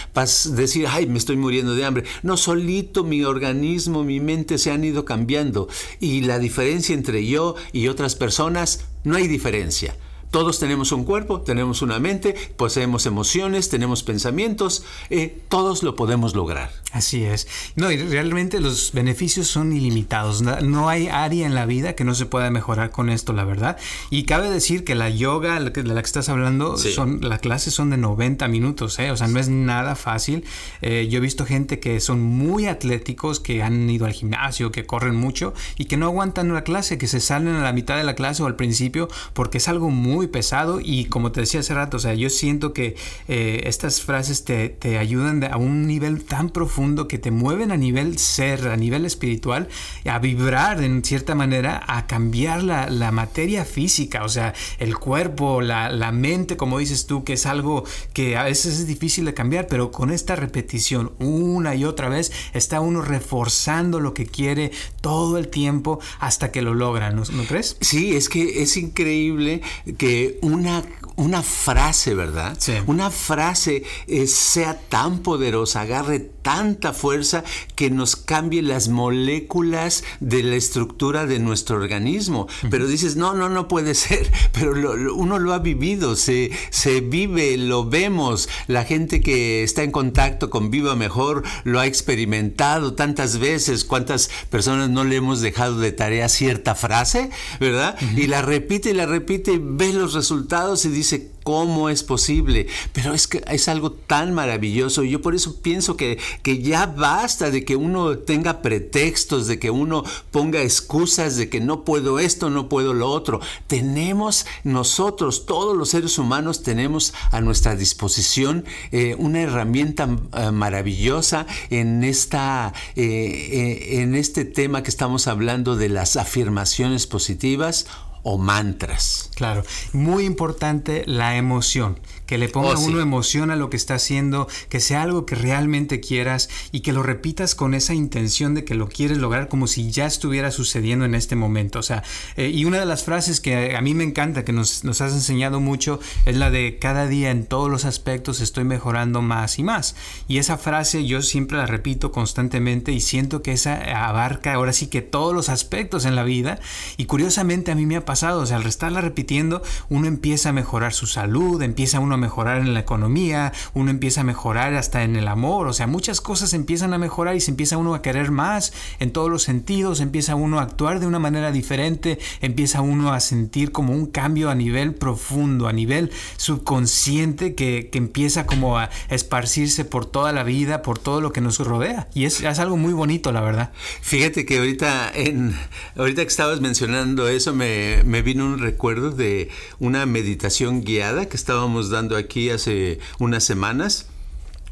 decir, 0.55 0.85
ay, 0.89 1.07
me 1.07 1.17
estoy 1.17 1.37
muriendo 1.37 1.75
de 1.75 1.85
hambre. 1.85 2.03
No, 2.23 2.37
solito 2.37 3.03
mi 3.03 3.23
organismo, 3.23 4.03
mi 4.03 4.19
mente 4.19 4.57
se 4.57 4.71
han 4.71 4.83
ido 4.83 5.05
cambiando. 5.05 5.67
Y 5.99 6.21
la 6.21 6.39
diferencia 6.39 6.93
entre 6.93 7.25
yo 7.25 7.55
y 7.71 7.87
otras 7.87 8.15
personas, 8.15 8.85
no 9.03 9.15
hay 9.15 9.27
diferencia. 9.27 9.95
Todos 10.31 10.59
tenemos 10.59 10.93
un 10.93 11.03
cuerpo, 11.03 11.41
tenemos 11.41 11.81
una 11.81 11.99
mente, 11.99 12.35
poseemos 12.55 13.05
emociones, 13.05 13.69
tenemos 13.69 14.01
pensamientos, 14.03 14.83
eh, 15.09 15.37
todos 15.49 15.83
lo 15.83 15.95
podemos 15.95 16.35
lograr. 16.35 16.71
Así 16.93 17.23
es. 17.23 17.47
No, 17.75 17.91
y 17.91 17.97
realmente 17.97 18.61
los 18.61 18.93
beneficios 18.93 19.47
son 19.47 19.73
ilimitados. 19.73 20.41
No 20.41 20.89
hay 20.89 21.09
área 21.09 21.45
en 21.45 21.53
la 21.53 21.65
vida 21.65 21.95
que 21.95 22.03
no 22.03 22.15
se 22.15 22.25
pueda 22.25 22.49
mejorar 22.49 22.91
con 22.91 23.09
esto, 23.09 23.33
la 23.33 23.43
verdad. 23.43 23.77
Y 24.09 24.23
cabe 24.23 24.49
decir 24.49 24.83
que 24.83 24.95
la 24.95 25.09
yoga 25.09 25.59
de 25.59 25.83
la 25.83 26.01
que 26.01 26.05
estás 26.05 26.29
hablando, 26.29 26.77
son, 26.77 27.19
las 27.21 27.39
clases 27.39 27.73
son 27.73 27.89
de 27.89 27.97
90 27.97 28.47
minutos, 28.47 28.99
¿eh? 28.99 29.11
o 29.11 29.17
sea, 29.17 29.27
no 29.27 29.39
es 29.39 29.49
nada 29.49 29.95
fácil. 29.95 30.45
Eh, 30.81 31.07
yo 31.09 31.17
he 31.17 31.21
visto 31.21 31.45
gente 31.45 31.79
que 31.79 31.99
son 31.99 32.21
muy 32.21 32.67
atléticos, 32.67 33.39
que 33.41 33.63
han 33.63 33.89
ido 33.89 34.05
al 34.05 34.13
gimnasio, 34.13 34.71
que 34.71 34.85
corren 34.85 35.15
mucho 35.15 35.53
y 35.77 35.85
que 35.85 35.97
no 35.97 36.05
aguantan 36.05 36.51
una 36.51 36.63
clase, 36.63 36.97
que 36.97 37.07
se 37.07 37.19
salen 37.19 37.55
a 37.55 37.63
la 37.63 37.73
mitad 37.73 37.97
de 37.97 38.03
la 38.03 38.15
clase 38.15 38.43
o 38.43 38.45
al 38.45 38.55
principio 38.55 39.09
porque 39.33 39.57
es 39.57 39.67
algo 39.67 39.89
muy 39.89 40.20
pesado 40.27 40.79
y 40.81 41.05
como 41.05 41.31
te 41.31 41.41
decía 41.41 41.61
hace 41.61 41.73
rato, 41.73 41.97
o 41.97 41.99
sea, 41.99 42.13
yo 42.13 42.29
siento 42.29 42.73
que 42.73 42.95
eh, 43.27 43.61
estas 43.65 44.01
frases 44.01 44.43
te, 44.43 44.69
te, 44.69 44.97
ayudan 44.97 45.43
a 45.43 45.57
un 45.57 45.87
nivel 45.87 46.23
tan 46.23 46.49
profundo 46.49 47.07
que 47.07 47.17
te 47.17 47.31
mueven 47.31 47.71
a 47.71 47.77
nivel 47.77 48.17
ser, 48.17 48.67
a 48.67 48.77
nivel 48.77 49.05
espiritual, 49.05 49.67
a 50.05 50.19
vibrar 50.19 50.83
en 50.83 51.03
cierta 51.03 51.35
manera, 51.35 51.83
a 51.87 52.07
cambiar 52.07 52.63
la, 52.63 52.89
la 52.89 53.11
materia 53.11 53.65
física, 53.65 54.23
o 54.23 54.29
sea, 54.29 54.53
el 54.79 54.97
cuerpo, 54.97 55.61
la, 55.61 55.89
la, 55.89 56.11
mente, 56.11 56.57
como 56.57 56.79
dices 56.79 57.05
tú, 57.05 57.23
que 57.23 57.33
es 57.33 57.45
algo 57.45 57.83
que 58.13 58.37
a 58.37 58.43
veces 58.43 58.79
es 58.79 58.87
difícil 58.87 59.25
de 59.25 59.33
cambiar, 59.33 59.67
pero 59.67 59.91
con 59.91 60.11
esta 60.11 60.35
repetición 60.35 61.13
una 61.19 61.75
y 61.75 61.85
otra 61.85 62.09
vez 62.09 62.31
está 62.53 62.81
uno 62.81 63.01
reforzando 63.01 63.99
lo 63.99 64.13
que 64.13 64.25
quiere 64.25 64.71
todo 65.01 65.37
el 65.37 65.47
tiempo 65.47 65.99
hasta 66.19 66.51
que 66.51 66.61
lo 66.61 66.73
logra, 66.73 67.11
¿no, 67.11 67.23
¿no 67.31 67.43
crees? 67.45 67.77
Sí, 67.81 68.15
es 68.15 68.29
que 68.29 68.61
es 68.61 68.77
increíble 68.77 69.61
que 69.97 70.10
una, 70.41 70.83
una 71.15 71.43
frase, 71.43 72.15
¿verdad? 72.15 72.57
Una 72.87 73.09
frase 73.11 73.83
eh, 74.07 74.27
sea 74.27 74.79
tan 74.79 75.19
poderosa, 75.19 75.81
agarre 75.81 76.19
tanta 76.19 76.93
fuerza 76.93 77.43
que 77.75 77.89
nos 77.89 78.15
cambie 78.15 78.61
las 78.61 78.87
moléculas 78.87 80.03
de 80.19 80.43
la 80.43 80.55
estructura 80.55 81.25
de 81.25 81.39
nuestro 81.39 81.77
organismo. 81.77 82.47
Pero 82.69 82.87
dices, 82.87 83.15
no, 83.15 83.33
no, 83.33 83.49
no 83.49 83.67
puede 83.67 83.93
ser. 83.95 84.31
Pero 84.51 84.71
uno 85.15 85.39
lo 85.39 85.53
ha 85.53 85.59
vivido, 85.59 86.15
se, 86.15 86.51
se 86.69 87.01
vive, 87.01 87.57
lo 87.57 87.85
vemos. 87.85 88.49
La 88.67 88.83
gente 88.83 89.21
que 89.21 89.63
está 89.63 89.83
en 89.83 89.91
contacto 89.91 90.49
con 90.49 90.71
Viva 90.71 90.95
Mejor 90.95 91.43
lo 91.63 91.79
ha 91.79 91.85
experimentado 91.85 92.93
tantas 92.93 93.37
veces. 93.37 93.85
¿Cuántas 93.85 94.29
personas 94.49 94.89
no 94.89 95.03
le 95.03 95.17
hemos 95.17 95.41
dejado 95.41 95.79
de 95.79 95.91
tarea 95.91 96.29
cierta 96.29 96.75
frase, 96.75 97.29
verdad? 97.59 97.95
Y 98.15 98.27
la 98.27 98.41
repite 98.41 98.91
y 98.91 98.93
la 98.93 99.05
repite 99.05 99.53
y 99.53 99.59
ve 99.61 99.93
los 100.01 100.13
resultados 100.13 100.85
y 100.85 100.89
dice, 100.89 101.31
¿Cómo 101.43 101.89
es 101.89 102.03
posible? 102.03 102.67
Pero 102.93 103.15
es 103.15 103.27
que 103.27 103.43
es 103.47 103.67
algo 103.67 103.91
tan 103.91 104.33
maravilloso. 104.33 105.03
Yo 105.03 105.21
por 105.21 105.33
eso 105.33 105.59
pienso 105.61 105.97
que, 105.97 106.19
que 106.43 106.61
ya 106.61 106.85
basta 106.85 107.49
de 107.49 107.65
que 107.65 107.75
uno 107.75 108.19
tenga 108.19 108.61
pretextos, 108.61 109.47
de 109.47 109.57
que 109.57 109.71
uno 109.71 110.03
ponga 110.29 110.61
excusas 110.61 111.37
de 111.37 111.49
que 111.49 111.59
no 111.59 111.83
puedo 111.83 112.19
esto, 112.19 112.51
no 112.51 112.69
puedo 112.69 112.93
lo 112.93 113.09
otro. 113.09 113.39
Tenemos 113.65 114.45
nosotros, 114.63 115.47
todos 115.47 115.75
los 115.75 115.89
seres 115.89 116.19
humanos, 116.19 116.61
tenemos 116.61 117.13
a 117.31 117.41
nuestra 117.41 117.75
disposición 117.75 118.63
eh, 118.91 119.15
una 119.17 119.41
herramienta 119.41 120.09
eh, 120.37 120.51
maravillosa 120.51 121.47
en, 121.71 122.03
esta, 122.03 122.73
eh, 122.95 123.99
en 124.01 124.13
este 124.13 124.45
tema 124.45 124.83
que 124.83 124.91
estamos 124.91 125.27
hablando 125.27 125.75
de 125.75 125.89
las 125.89 126.17
afirmaciones 126.17 127.07
positivas 127.07 127.87
o 128.23 128.37
mantras. 128.37 129.29
Claro, 129.35 129.63
muy 129.93 130.25
importante 130.25 131.03
la 131.05 131.35
emoción 131.37 131.99
que 132.31 132.37
le 132.37 132.47
ponga 132.47 132.75
oh, 132.75 132.79
uno 132.79 133.01
emoción 133.01 133.51
a 133.51 133.57
lo 133.57 133.69
que 133.69 133.75
está 133.75 133.95
haciendo, 133.95 134.47
que 134.69 134.79
sea 134.79 135.01
algo 135.01 135.25
que 135.25 135.35
realmente 135.35 135.99
quieras 135.99 136.47
y 136.71 136.79
que 136.79 136.93
lo 136.93 137.03
repitas 137.03 137.55
con 137.55 137.73
esa 137.73 137.93
intención 137.93 138.55
de 138.55 138.63
que 138.63 138.73
lo 138.73 138.87
quieres 138.87 139.17
lograr 139.17 139.49
como 139.49 139.67
si 139.67 139.91
ya 139.91 140.05
estuviera 140.05 140.49
sucediendo 140.49 141.03
en 141.03 141.13
este 141.13 141.35
momento. 141.35 141.79
O 141.79 141.83
sea, 141.83 142.03
eh, 142.37 142.47
y 142.47 142.63
una 142.63 142.79
de 142.79 142.85
las 142.85 143.03
frases 143.03 143.41
que 143.41 143.75
a 143.75 143.81
mí 143.81 143.93
me 143.93 144.05
encanta, 144.05 144.45
que 144.45 144.53
nos, 144.53 144.85
nos 144.85 145.01
has 145.01 145.11
enseñado 145.11 145.59
mucho, 145.59 145.99
es 146.25 146.37
la 146.37 146.49
de 146.51 146.79
cada 146.79 147.05
día 147.05 147.31
en 147.31 147.45
todos 147.45 147.69
los 147.69 147.83
aspectos 147.83 148.39
estoy 148.39 148.63
mejorando 148.63 149.21
más 149.21 149.59
y 149.59 149.63
más. 149.63 149.97
Y 150.29 150.37
esa 150.37 150.57
frase 150.57 151.05
yo 151.05 151.21
siempre 151.23 151.57
la 151.57 151.65
repito 151.65 152.13
constantemente 152.13 152.93
y 152.93 153.01
siento 153.01 153.41
que 153.41 153.51
esa 153.51 154.07
abarca 154.07 154.53
ahora 154.53 154.71
sí 154.71 154.87
que 154.87 155.01
todos 155.01 155.35
los 155.35 155.49
aspectos 155.49 156.05
en 156.05 156.15
la 156.15 156.23
vida. 156.23 156.61
Y 156.95 157.07
curiosamente 157.07 157.73
a 157.73 157.75
mí 157.75 157.85
me 157.85 157.97
ha 157.97 158.05
pasado, 158.05 158.39
o 158.39 158.45
sea, 158.45 158.55
al 158.55 158.67
estarla 158.67 159.01
repitiendo, 159.01 159.61
uno 159.89 160.07
empieza 160.07 160.47
a 160.47 160.53
mejorar 160.53 160.93
su 160.93 161.07
salud, 161.07 161.61
empieza 161.61 161.99
uno 161.99 162.15
a 162.15 162.20
mejorar 162.21 162.61
en 162.61 162.73
la 162.73 162.79
economía, 162.79 163.51
uno 163.73 163.91
empieza 163.91 164.21
a 164.21 164.23
mejorar 164.23 164.73
hasta 164.75 165.03
en 165.03 165.15
el 165.15 165.27
amor, 165.27 165.67
o 165.67 165.73
sea, 165.73 165.87
muchas 165.87 166.21
cosas 166.21 166.53
empiezan 166.53 166.93
a 166.93 166.97
mejorar 166.97 167.35
y 167.35 167.41
se 167.41 167.51
empieza 167.51 167.77
uno 167.77 167.93
a 167.93 168.01
querer 168.01 168.31
más 168.31 168.71
en 168.99 169.11
todos 169.11 169.29
los 169.29 169.43
sentidos, 169.43 169.99
empieza 169.99 170.35
uno 170.35 170.59
a 170.59 170.63
actuar 170.63 170.99
de 170.99 171.07
una 171.07 171.19
manera 171.19 171.51
diferente, 171.51 172.19
empieza 172.39 172.81
uno 172.81 173.11
a 173.11 173.19
sentir 173.19 173.71
como 173.71 173.93
un 173.93 174.05
cambio 174.05 174.49
a 174.49 174.55
nivel 174.55 174.95
profundo, 174.95 175.67
a 175.67 175.73
nivel 175.73 176.11
subconsciente 176.37 177.55
que, 177.55 177.89
que 177.91 177.97
empieza 177.97 178.45
como 178.45 178.77
a 178.77 178.89
esparcirse 179.09 179.85
por 179.85 180.05
toda 180.05 180.31
la 180.31 180.43
vida, 180.43 180.81
por 180.81 180.99
todo 180.99 181.21
lo 181.21 181.33
que 181.33 181.41
nos 181.41 181.59
rodea. 181.59 182.07
Y 182.13 182.25
es, 182.25 182.41
es 182.41 182.59
algo 182.59 182.77
muy 182.77 182.93
bonito, 182.93 183.31
la 183.31 183.41
verdad. 183.41 183.71
Fíjate 184.01 184.45
que 184.45 184.59
ahorita, 184.59 185.11
en, 185.13 185.55
ahorita 185.95 186.21
que 186.21 186.27
estabas 186.27 186.61
mencionando 186.61 187.27
eso, 187.27 187.53
me, 187.53 188.03
me, 188.05 188.21
vino 188.21 188.45
un 188.45 188.59
recuerdo 188.59 189.11
de 189.11 189.49
una 189.79 190.05
meditación 190.05 190.83
guiada 190.83 191.27
que 191.27 191.35
estábamos 191.35 191.89
dando 191.89 192.10
aquí 192.17 192.49
hace 192.49 192.99
unas 193.19 193.43
semanas 193.43 194.07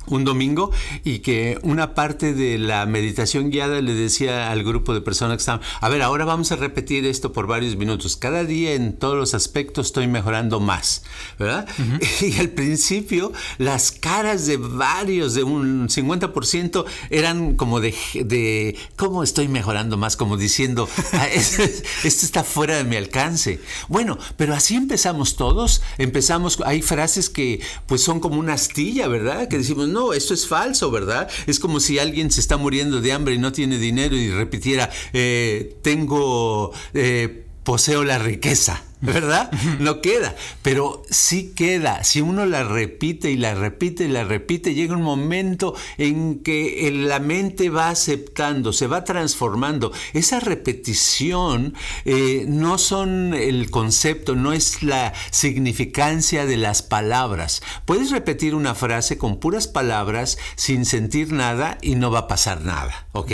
un 0.10 0.26
domingo 0.26 0.72
y 1.04 1.19
que 1.19 1.60
una 1.63 1.93
parte 1.93 2.34
de 2.34 2.58
la 2.58 2.86
meditación 2.86 3.50
guiada 3.50 3.82
le 3.82 3.93
decía 3.93 4.52
al 4.52 4.63
grupo 4.63 4.93
de 4.93 5.02
personas 5.02 5.38
que 5.38 5.41
estaban, 5.41 5.62
a 5.82 5.89
ver, 5.89 6.02
ahora 6.02 6.26
vamos 6.26 6.52
a 6.52 6.56
repetir 6.56 7.06
esto 7.06 7.32
por 7.32 7.48
varios 7.48 7.76
minutos. 7.76 8.17
Cada 8.17 8.43
día 8.43 8.74
en 8.74 8.93
todos 8.93 9.15
los 9.15 9.34
aspectos 9.34 9.88
estoy 9.88 10.08
mejorando 10.08 10.60
más, 10.60 11.04
¿verdad? 11.38 11.67
Y 12.22 12.38
al 12.38 12.50
principio 12.50 13.32
las 13.58 13.91
caras 13.91 14.45
de 14.45 14.58
varios, 14.58 15.34
de 15.34 15.43
un 15.43 15.88
50%, 15.88 16.86
eran 17.10 17.56
como 17.56 17.80
de, 17.80 17.93
de 18.13 18.76
¿cómo 18.95 19.24
estoy 19.24 19.48
mejorando 19.48 19.98
más? 19.98 20.15
Como 20.17 20.38
diciendo, 20.38 20.88
ah, 21.13 21.28
esto 21.28 21.63
está 22.04 22.43
fuera 22.43 22.78
de 22.78 22.84
mi 22.84 22.95
alcance. 22.95 23.60
Bueno, 23.88 24.17
pero 24.38 24.54
así 24.54 24.76
empezamos 24.76 25.36
todos, 25.36 25.82
empezamos, 25.98 26.60
hay 26.65 26.82
frases 26.82 27.30
que 27.30 27.62
pues 27.86 28.02
son 28.02 28.19
como 28.19 28.39
una 28.39 28.54
astilla, 28.54 29.08
¿verdad? 29.08 29.48
Que 29.48 29.58
decimos, 29.58 29.88
no, 29.88 29.99
no, 30.00 30.14
esto 30.14 30.34
es 30.34 30.48
falso, 30.48 30.92
¿verdad? 30.92 31.30
Es 31.46 31.60
como 31.60 31.82
si 31.82 32.00
alguien 32.00 32.32
se 32.32 32.40
está 32.40 32.56
muriendo 32.56 33.02
de 33.02 33.12
hambre 33.12 33.34
y 33.34 33.38
no 33.38 33.52
tiene 33.52 33.78
dinero 33.78 34.16
y 34.16 34.32
repitiera, 34.32 34.90
eh, 35.12 35.76
tengo, 35.82 36.72
eh, 36.94 37.44
poseo 37.70 38.04
la 38.04 38.18
riqueza. 38.18 38.82
¿verdad? 39.00 39.52
No 39.80 40.02
queda, 40.02 40.36
pero 40.64 41.04
sí 41.10 41.54
queda. 41.56 42.04
Si 42.04 42.20
uno 42.20 42.48
la 42.48 42.64
repite 42.64 43.30
y 43.30 43.38
la 43.38 43.54
repite 43.54 44.06
y 44.06 44.08
la 44.08 44.24
repite, 44.24 44.74
llega 44.74 44.96
un 44.96 45.04
momento 45.04 45.76
en 46.00 46.40
que 46.40 46.92
la 46.92 47.20
mente 47.20 47.70
va 47.70 47.90
aceptando, 47.90 48.74
se 48.74 48.88
va 48.88 49.04
transformando. 49.04 49.94
Esa 50.14 50.40
repetición 50.40 51.76
eh, 52.06 52.46
no 52.48 52.80
son 52.80 53.36
el 53.36 53.70
concepto, 53.70 54.36
no 54.36 54.52
es 54.52 54.82
la 54.82 55.14
significancia 55.30 56.48
de 56.48 56.58
las 56.58 56.82
palabras. 56.82 57.62
Puedes 57.86 58.10
repetir 58.10 58.56
una 58.56 58.74
frase 58.74 59.20
con 59.20 59.40
puras 59.40 59.68
palabras 59.68 60.40
sin 60.56 60.86
sentir 60.86 61.32
nada 61.32 61.78
y 61.84 61.94
no 61.94 62.10
va 62.10 62.20
a 62.20 62.28
pasar 62.28 62.62
nada, 62.66 63.08
¿ok? 63.14 63.32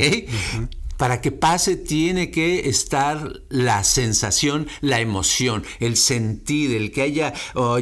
Para 0.98 1.22
que 1.22 1.32
pase 1.32 1.76
tiene 1.76 2.32
que 2.32 2.70
estar 2.70 3.42
la 3.50 3.84
sensación, 3.84 4.68
la 4.82 5.02
emoción, 5.02 5.64
el 5.80 5.98
sentir, 5.98 6.72
el 6.72 6.92
que 6.92 7.02
haya, 7.02 7.34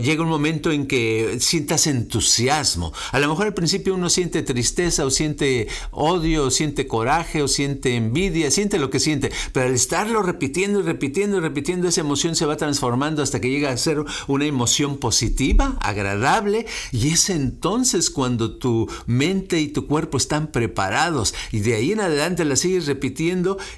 llega 0.01 0.23
un 0.23 0.29
momento 0.29 0.71
en 0.71 0.87
que 0.87 1.37
sientas 1.39 1.87
entusiasmo. 1.87 2.91
A 3.11 3.19
lo 3.19 3.27
mejor 3.27 3.47
al 3.47 3.53
principio 3.53 3.93
uno 3.93 4.09
siente 4.09 4.41
tristeza 4.41 5.05
o 5.05 5.11
siente 5.11 5.67
odio 5.91 6.45
o 6.45 6.51
siente 6.51 6.87
coraje 6.87 7.41
o 7.43 7.47
siente 7.47 7.95
envidia, 7.95 8.49
siente 8.49 8.79
lo 8.79 8.89
que 8.89 8.99
siente, 8.99 9.31
pero 9.51 9.67
al 9.67 9.73
estarlo 9.73 10.23
repitiendo 10.23 10.79
y 10.79 10.83
repitiendo 10.83 11.37
y 11.37 11.41
repitiendo, 11.41 11.87
esa 11.87 12.01
emoción 12.01 12.35
se 12.35 12.45
va 12.45 12.57
transformando 12.57 13.21
hasta 13.21 13.39
que 13.39 13.49
llega 13.49 13.69
a 13.69 13.77
ser 13.77 14.03
una 14.27 14.45
emoción 14.45 14.97
positiva, 14.97 15.77
agradable, 15.81 16.65
y 16.91 17.09
es 17.09 17.29
entonces 17.29 18.09
cuando 18.09 18.57
tu 18.57 18.89
mente 19.05 19.59
y 19.59 19.67
tu 19.67 19.87
cuerpo 19.87 20.17
están 20.17 20.51
preparados 20.51 21.35
y 21.51 21.59
de 21.59 21.75
ahí 21.75 21.91
en 21.91 21.99
adelante 21.99 22.43
la 22.45 22.55
sigues 22.55 22.87
repitiendo 22.87 23.02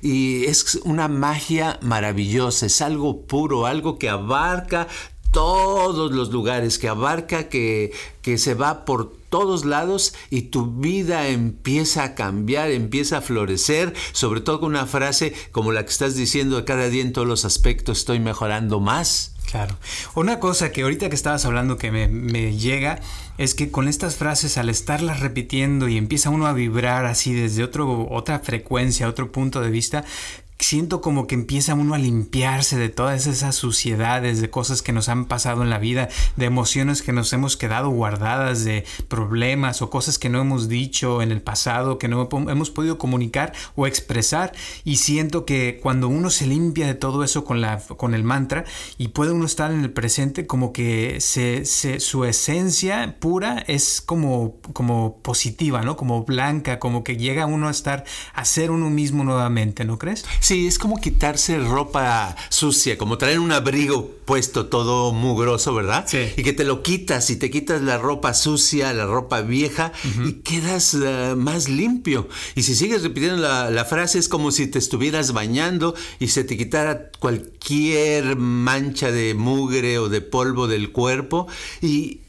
y 0.01 0.45
es 0.45 0.75
una 0.83 1.07
magia 1.07 1.79
maravillosa, 1.81 2.65
es 2.67 2.81
algo 2.81 3.21
puro, 3.21 3.65
algo 3.65 3.97
que 3.97 4.09
abarca 4.09 4.87
todos 5.31 6.11
los 6.11 6.29
lugares, 6.31 6.79
que 6.79 6.87
abarca, 6.87 7.49
que, 7.49 7.91
que 8.21 8.37
se 8.37 8.53
va 8.53 8.85
por 8.85 9.11
todos 9.35 9.65
lados 9.65 10.13
y 10.29 10.43
tu 10.43 10.65
vida 10.79 11.27
empieza 11.27 12.05
a 12.05 12.15
cambiar, 12.15 12.71
empieza 12.71 13.17
a 13.17 13.21
florecer, 13.21 13.93
sobre 14.13 14.39
todo 14.39 14.61
con 14.61 14.69
una 14.69 14.85
frase 14.85 15.33
como 15.51 15.73
la 15.73 15.83
que 15.83 15.91
estás 15.91 16.15
diciendo 16.15 16.63
cada 16.63 16.87
día 16.87 17.01
en 17.01 17.11
todos 17.11 17.27
los 17.27 17.43
aspectos 17.43 17.97
estoy 17.97 18.21
mejorando 18.21 18.79
más. 18.79 19.33
Claro. 19.51 19.77
Una 20.15 20.39
cosa 20.39 20.71
que 20.71 20.83
ahorita 20.83 21.09
que 21.09 21.15
estabas 21.15 21.43
hablando 21.43 21.77
que 21.77 21.91
me, 21.91 22.57
llega 22.57 23.01
es 23.37 23.55
que 23.55 23.71
con 23.71 23.89
estas 23.89 24.15
frases 24.15 24.57
al 24.57 24.69
estarlas 24.69 25.19
repitiendo 25.19 25.89
y 25.89 25.97
empieza 25.97 26.29
uno 26.29 26.47
a 26.47 26.53
vibrar 26.53 27.05
así 27.05 27.33
desde 27.33 27.65
otro, 27.65 28.07
otra 28.09 28.39
frecuencia, 28.39 29.09
otro 29.09 29.33
punto 29.33 29.59
de 29.59 29.69
vista, 29.69 30.05
siento 30.59 31.01
como 31.01 31.27
que 31.27 31.35
empieza 31.35 31.73
uno 31.73 31.93
a 31.93 31.97
limpiarse 31.97 32.77
de 32.77 32.89
todas 32.89 33.27
esas 33.27 33.55
suciedades, 33.55 34.41
de 34.41 34.49
cosas 34.49 34.81
que 34.81 34.93
nos 34.93 35.09
han 35.09 35.25
pasado 35.25 35.63
en 35.63 35.69
la 35.69 35.79
vida, 35.79 36.09
de 36.35 36.45
emociones 36.45 37.01
que 37.01 37.11
nos 37.11 37.33
hemos 37.33 37.57
quedado 37.57 37.89
guardadas, 37.89 38.63
de 38.63 38.85
problemas 39.07 39.81
o 39.81 39.89
cosas 39.89 40.17
que 40.17 40.29
no 40.29 40.39
hemos 40.39 40.69
dicho 40.69 41.21
en 41.21 41.31
el 41.31 41.41
pasado, 41.41 41.97
que 41.97 42.07
no 42.07 42.29
hemos 42.31 42.69
podido 42.71 42.97
comunicar 42.97 43.53
o 43.75 43.85
expresar. 43.87 44.53
Y 44.83 44.97
siento 44.97 45.45
que 45.45 45.79
cuando 45.81 46.07
uno 46.07 46.29
se 46.29 46.47
limpia 46.47 46.87
de 46.87 46.95
todo 46.95 47.23
eso 47.23 47.43
con, 47.43 47.61
la, 47.61 47.79
con 47.79 48.13
el 48.13 48.23
mantra 48.23 48.63
y 48.97 49.09
puede 49.09 49.33
uno 49.33 49.45
estar 49.45 49.71
en 49.71 49.81
el 49.81 49.91
presente, 49.91 50.47
como 50.47 50.71
que 50.71 51.19
se, 51.19 51.65
su 51.65 52.25
esencia 52.25 53.17
pura 53.19 53.63
es 53.67 54.01
como, 54.01 54.55
como 54.73 55.17
positiva, 55.21 55.81
¿no? 55.81 55.97
Como 55.97 56.23
blanca, 56.23 56.79
como 56.79 57.03
que 57.03 57.17
llega 57.17 57.45
uno 57.45 57.67
a 57.67 57.71
estar 57.71 58.05
a 58.33 58.45
ser 58.45 58.71
uno 58.71 58.89
mismo 58.89 59.23
nuevamente, 59.23 59.85
¿no 59.85 59.99
crees? 59.99 60.25
Sí, 60.45 60.67
es 60.67 60.77
como 60.77 61.01
quitarse 61.01 61.57
ropa 61.57 62.35
sucia, 62.49 62.99
como 62.99 63.17
traer 63.17 63.39
un 63.39 63.51
abrigo 63.51 64.11
puesto 64.25 64.67
todo 64.67 65.11
mugroso, 65.11 65.73
¿verdad? 65.73 66.05
Sí. 66.07 66.19
Y 66.37 66.43
que 66.43 66.53
te 66.53 66.63
lo 66.63 66.83
quitas 66.83 67.31
y 67.31 67.35
te 67.35 67.49
quitas 67.49 67.81
la 67.81 67.97
ropa 67.97 68.35
sucia, 68.35 68.93
la 68.93 69.07
ropa 69.07 69.41
vieja 69.41 69.91
y 70.23 70.33
quedas 70.43 70.93
eh, 70.93 71.33
más 71.35 71.67
limpio. 71.67 72.27
Y 72.53 72.61
si 72.61 72.75
sigues 72.75 73.01
repitiendo 73.01 73.37
la, 73.37 73.85
frase 73.85 74.19
es 74.19 74.29
como 74.29 74.51
si 74.51 74.67
te 74.67 74.77
estuvieras 74.77 75.33
bañando 75.33 75.95
y 76.19 76.27
se 76.27 76.43
te 76.43 76.57
quitara 76.57 77.09
cualquier 77.17 78.35
mancha 78.35 79.11
de 79.11 79.33
mugre 79.33 79.97
o 79.97 80.09
de 80.09 80.21
polvo 80.21 80.67
del 80.67 80.91
cuerpo 80.91 81.47
y, 81.81 82.21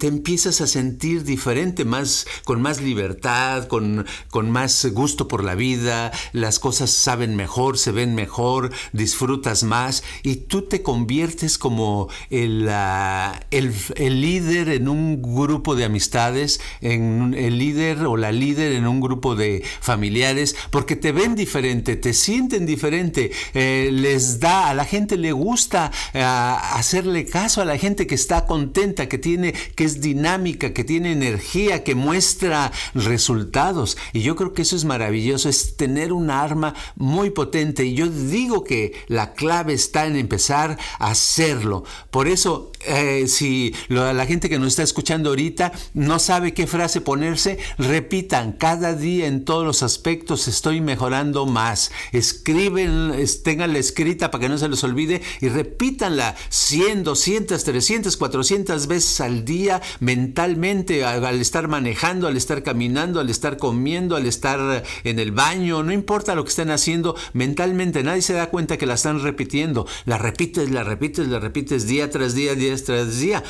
te 0.00 0.06
empiezas 0.06 0.62
a 0.62 0.66
sentir 0.66 1.22
diferente, 1.24 1.84
más, 1.84 2.26
con 2.44 2.62
más 2.62 2.80
libertad, 2.80 3.68
con, 3.68 4.06
con 4.30 4.50
más 4.50 4.86
gusto 4.92 5.28
por 5.28 5.44
la 5.44 5.54
vida, 5.54 6.12
las 6.32 6.58
cosas 6.58 6.90
saben 6.90 7.36
mejor 7.36 7.59
se 7.76 7.92
ven 7.92 8.14
mejor, 8.14 8.72
disfrutas 8.92 9.62
más 9.62 10.02
y 10.22 10.36
tú 10.36 10.62
te 10.62 10.82
conviertes 10.82 11.58
como 11.58 12.08
el, 12.30 12.66
ah, 12.70 13.38
el, 13.50 13.72
líder 14.20 14.70
en 14.70 14.88
un 14.88 15.20
grupo 15.20 15.76
de 15.76 15.84
amistades, 15.84 16.60
en 16.80 17.34
el 17.36 17.58
líder 17.58 18.06
o 18.06 18.16
la 18.16 18.32
líder 18.32 18.72
en 18.72 18.86
un 18.86 19.00
grupo 19.00 19.36
de 19.36 19.62
familiares, 19.80 20.56
porque 20.70 20.96
te 20.96 21.12
ven 21.12 21.34
diferente, 21.34 21.96
te 21.96 22.14
sienten 22.14 22.64
diferente, 22.64 23.30
eh, 23.52 23.90
les 23.92 24.40
da, 24.40 24.70
a 24.70 24.74
la 24.74 24.84
gente 24.84 25.16
le 25.16 25.32
gusta 25.32 25.90
ah, 26.14 26.76
hacerle 26.76 27.26
caso 27.26 27.60
a 27.60 27.66
la 27.66 27.76
gente 27.76 28.06
que 28.06 28.14
está 28.14 28.46
contenta, 28.46 29.08
que 29.08 29.18
tiene, 29.18 29.52
que 29.52 29.84
es 29.84 30.00
dinámica, 30.00 30.72
que 30.72 30.84
tiene 30.84 31.12
energía, 31.12 31.84
que 31.84 31.94
muestra 31.94 32.72
resultados. 32.94 33.98
Y 34.14 34.22
yo 34.22 34.34
creo 34.34 34.54
que 34.54 34.62
eso 34.62 34.76
es 34.76 34.84
maravilloso, 34.84 35.48
es 35.48 35.76
tener 35.76 36.12
un 36.12 36.30
arma 36.30 36.74
muy 36.96 37.30
potente 37.30 37.49
y 37.58 37.94
yo 37.94 38.08
digo 38.08 38.64
que 38.64 38.92
la 39.08 39.32
clave 39.34 39.72
está 39.72 40.06
en 40.06 40.16
empezar 40.16 40.78
a 40.98 41.10
hacerlo. 41.10 41.84
Por 42.10 42.28
eso, 42.28 42.72
eh, 42.86 43.26
si 43.28 43.74
la 43.88 44.26
gente 44.26 44.48
que 44.48 44.58
nos 44.58 44.68
está 44.68 44.82
escuchando 44.82 45.30
ahorita 45.30 45.72
no 45.94 46.18
sabe 46.18 46.54
qué 46.54 46.66
frase 46.66 47.00
ponerse, 47.00 47.58
repitan 47.78 48.52
cada 48.52 48.94
día 48.94 49.26
en 49.26 49.44
todos 49.44 49.64
los 49.64 49.82
aspectos 49.82 50.48
estoy 50.48 50.80
mejorando 50.80 51.46
más. 51.46 51.90
Escriben, 52.12 53.12
tenganla 53.42 53.78
escrita 53.78 54.30
para 54.30 54.42
que 54.42 54.48
no 54.48 54.58
se 54.58 54.68
les 54.68 54.82
olvide 54.84 55.22
y 55.40 55.48
repítanla 55.48 56.36
100, 56.48 57.04
200, 57.04 57.64
300, 57.64 58.16
400 58.16 58.86
veces 58.86 59.20
al 59.20 59.44
día 59.44 59.80
mentalmente 60.00 61.04
al 61.04 61.40
estar 61.40 61.68
manejando, 61.68 62.28
al 62.28 62.36
estar 62.36 62.62
caminando, 62.62 63.20
al 63.20 63.30
estar 63.30 63.56
comiendo, 63.56 64.16
al 64.16 64.26
estar 64.26 64.84
en 65.04 65.18
el 65.18 65.32
baño, 65.32 65.82
no 65.82 65.92
importa 65.92 66.34
lo 66.34 66.44
que 66.44 66.50
estén 66.50 66.70
haciendo, 66.70 67.16
mentalmente 67.40 68.02
nadie 68.02 68.20
se 68.20 68.34
da 68.34 68.50
cuenta 68.50 68.76
que 68.76 68.84
la 68.84 68.94
están 68.94 69.22
repitiendo. 69.22 69.86
La 70.04 70.18
repites, 70.18 70.70
la 70.70 70.84
repites, 70.84 71.26
la 71.26 71.40
repites 71.40 71.86
día 71.86 72.10
tras 72.10 72.34
día, 72.34 72.54
día 72.54 72.76
tras 72.84 73.18
día. 73.18 73.42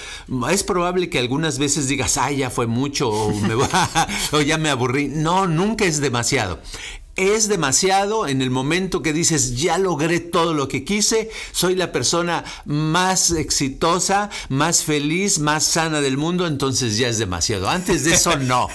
Es 0.48 0.62
probable 0.62 1.10
que 1.10 1.18
algunas 1.18 1.58
veces 1.58 1.88
digas, 1.88 2.16
ay, 2.16 2.36
ya 2.36 2.50
fue 2.50 2.68
mucho, 2.68 3.08
o, 3.10 3.34
me 3.34 3.54
o 4.32 4.40
ya 4.42 4.58
me 4.58 4.70
aburrí. 4.70 5.08
No, 5.08 5.48
nunca 5.48 5.86
es 5.86 6.00
demasiado 6.00 6.60
es 7.20 7.48
demasiado 7.48 8.26
en 8.26 8.42
el 8.42 8.50
momento 8.50 9.02
que 9.02 9.12
dices, 9.12 9.56
ya 9.60 9.78
logré 9.78 10.20
todo 10.20 10.54
lo 10.54 10.68
que 10.68 10.84
quise, 10.84 11.30
soy 11.52 11.74
la 11.74 11.92
persona 11.92 12.44
más 12.64 13.30
exitosa, 13.30 14.30
más 14.48 14.84
feliz, 14.84 15.38
más 15.38 15.64
sana 15.64 16.00
del 16.00 16.16
mundo, 16.16 16.46
entonces 16.46 16.96
ya 16.96 17.08
es 17.08 17.18
demasiado. 17.18 17.68
Antes 17.68 18.04
de 18.04 18.14
eso, 18.14 18.36
no. 18.36 18.68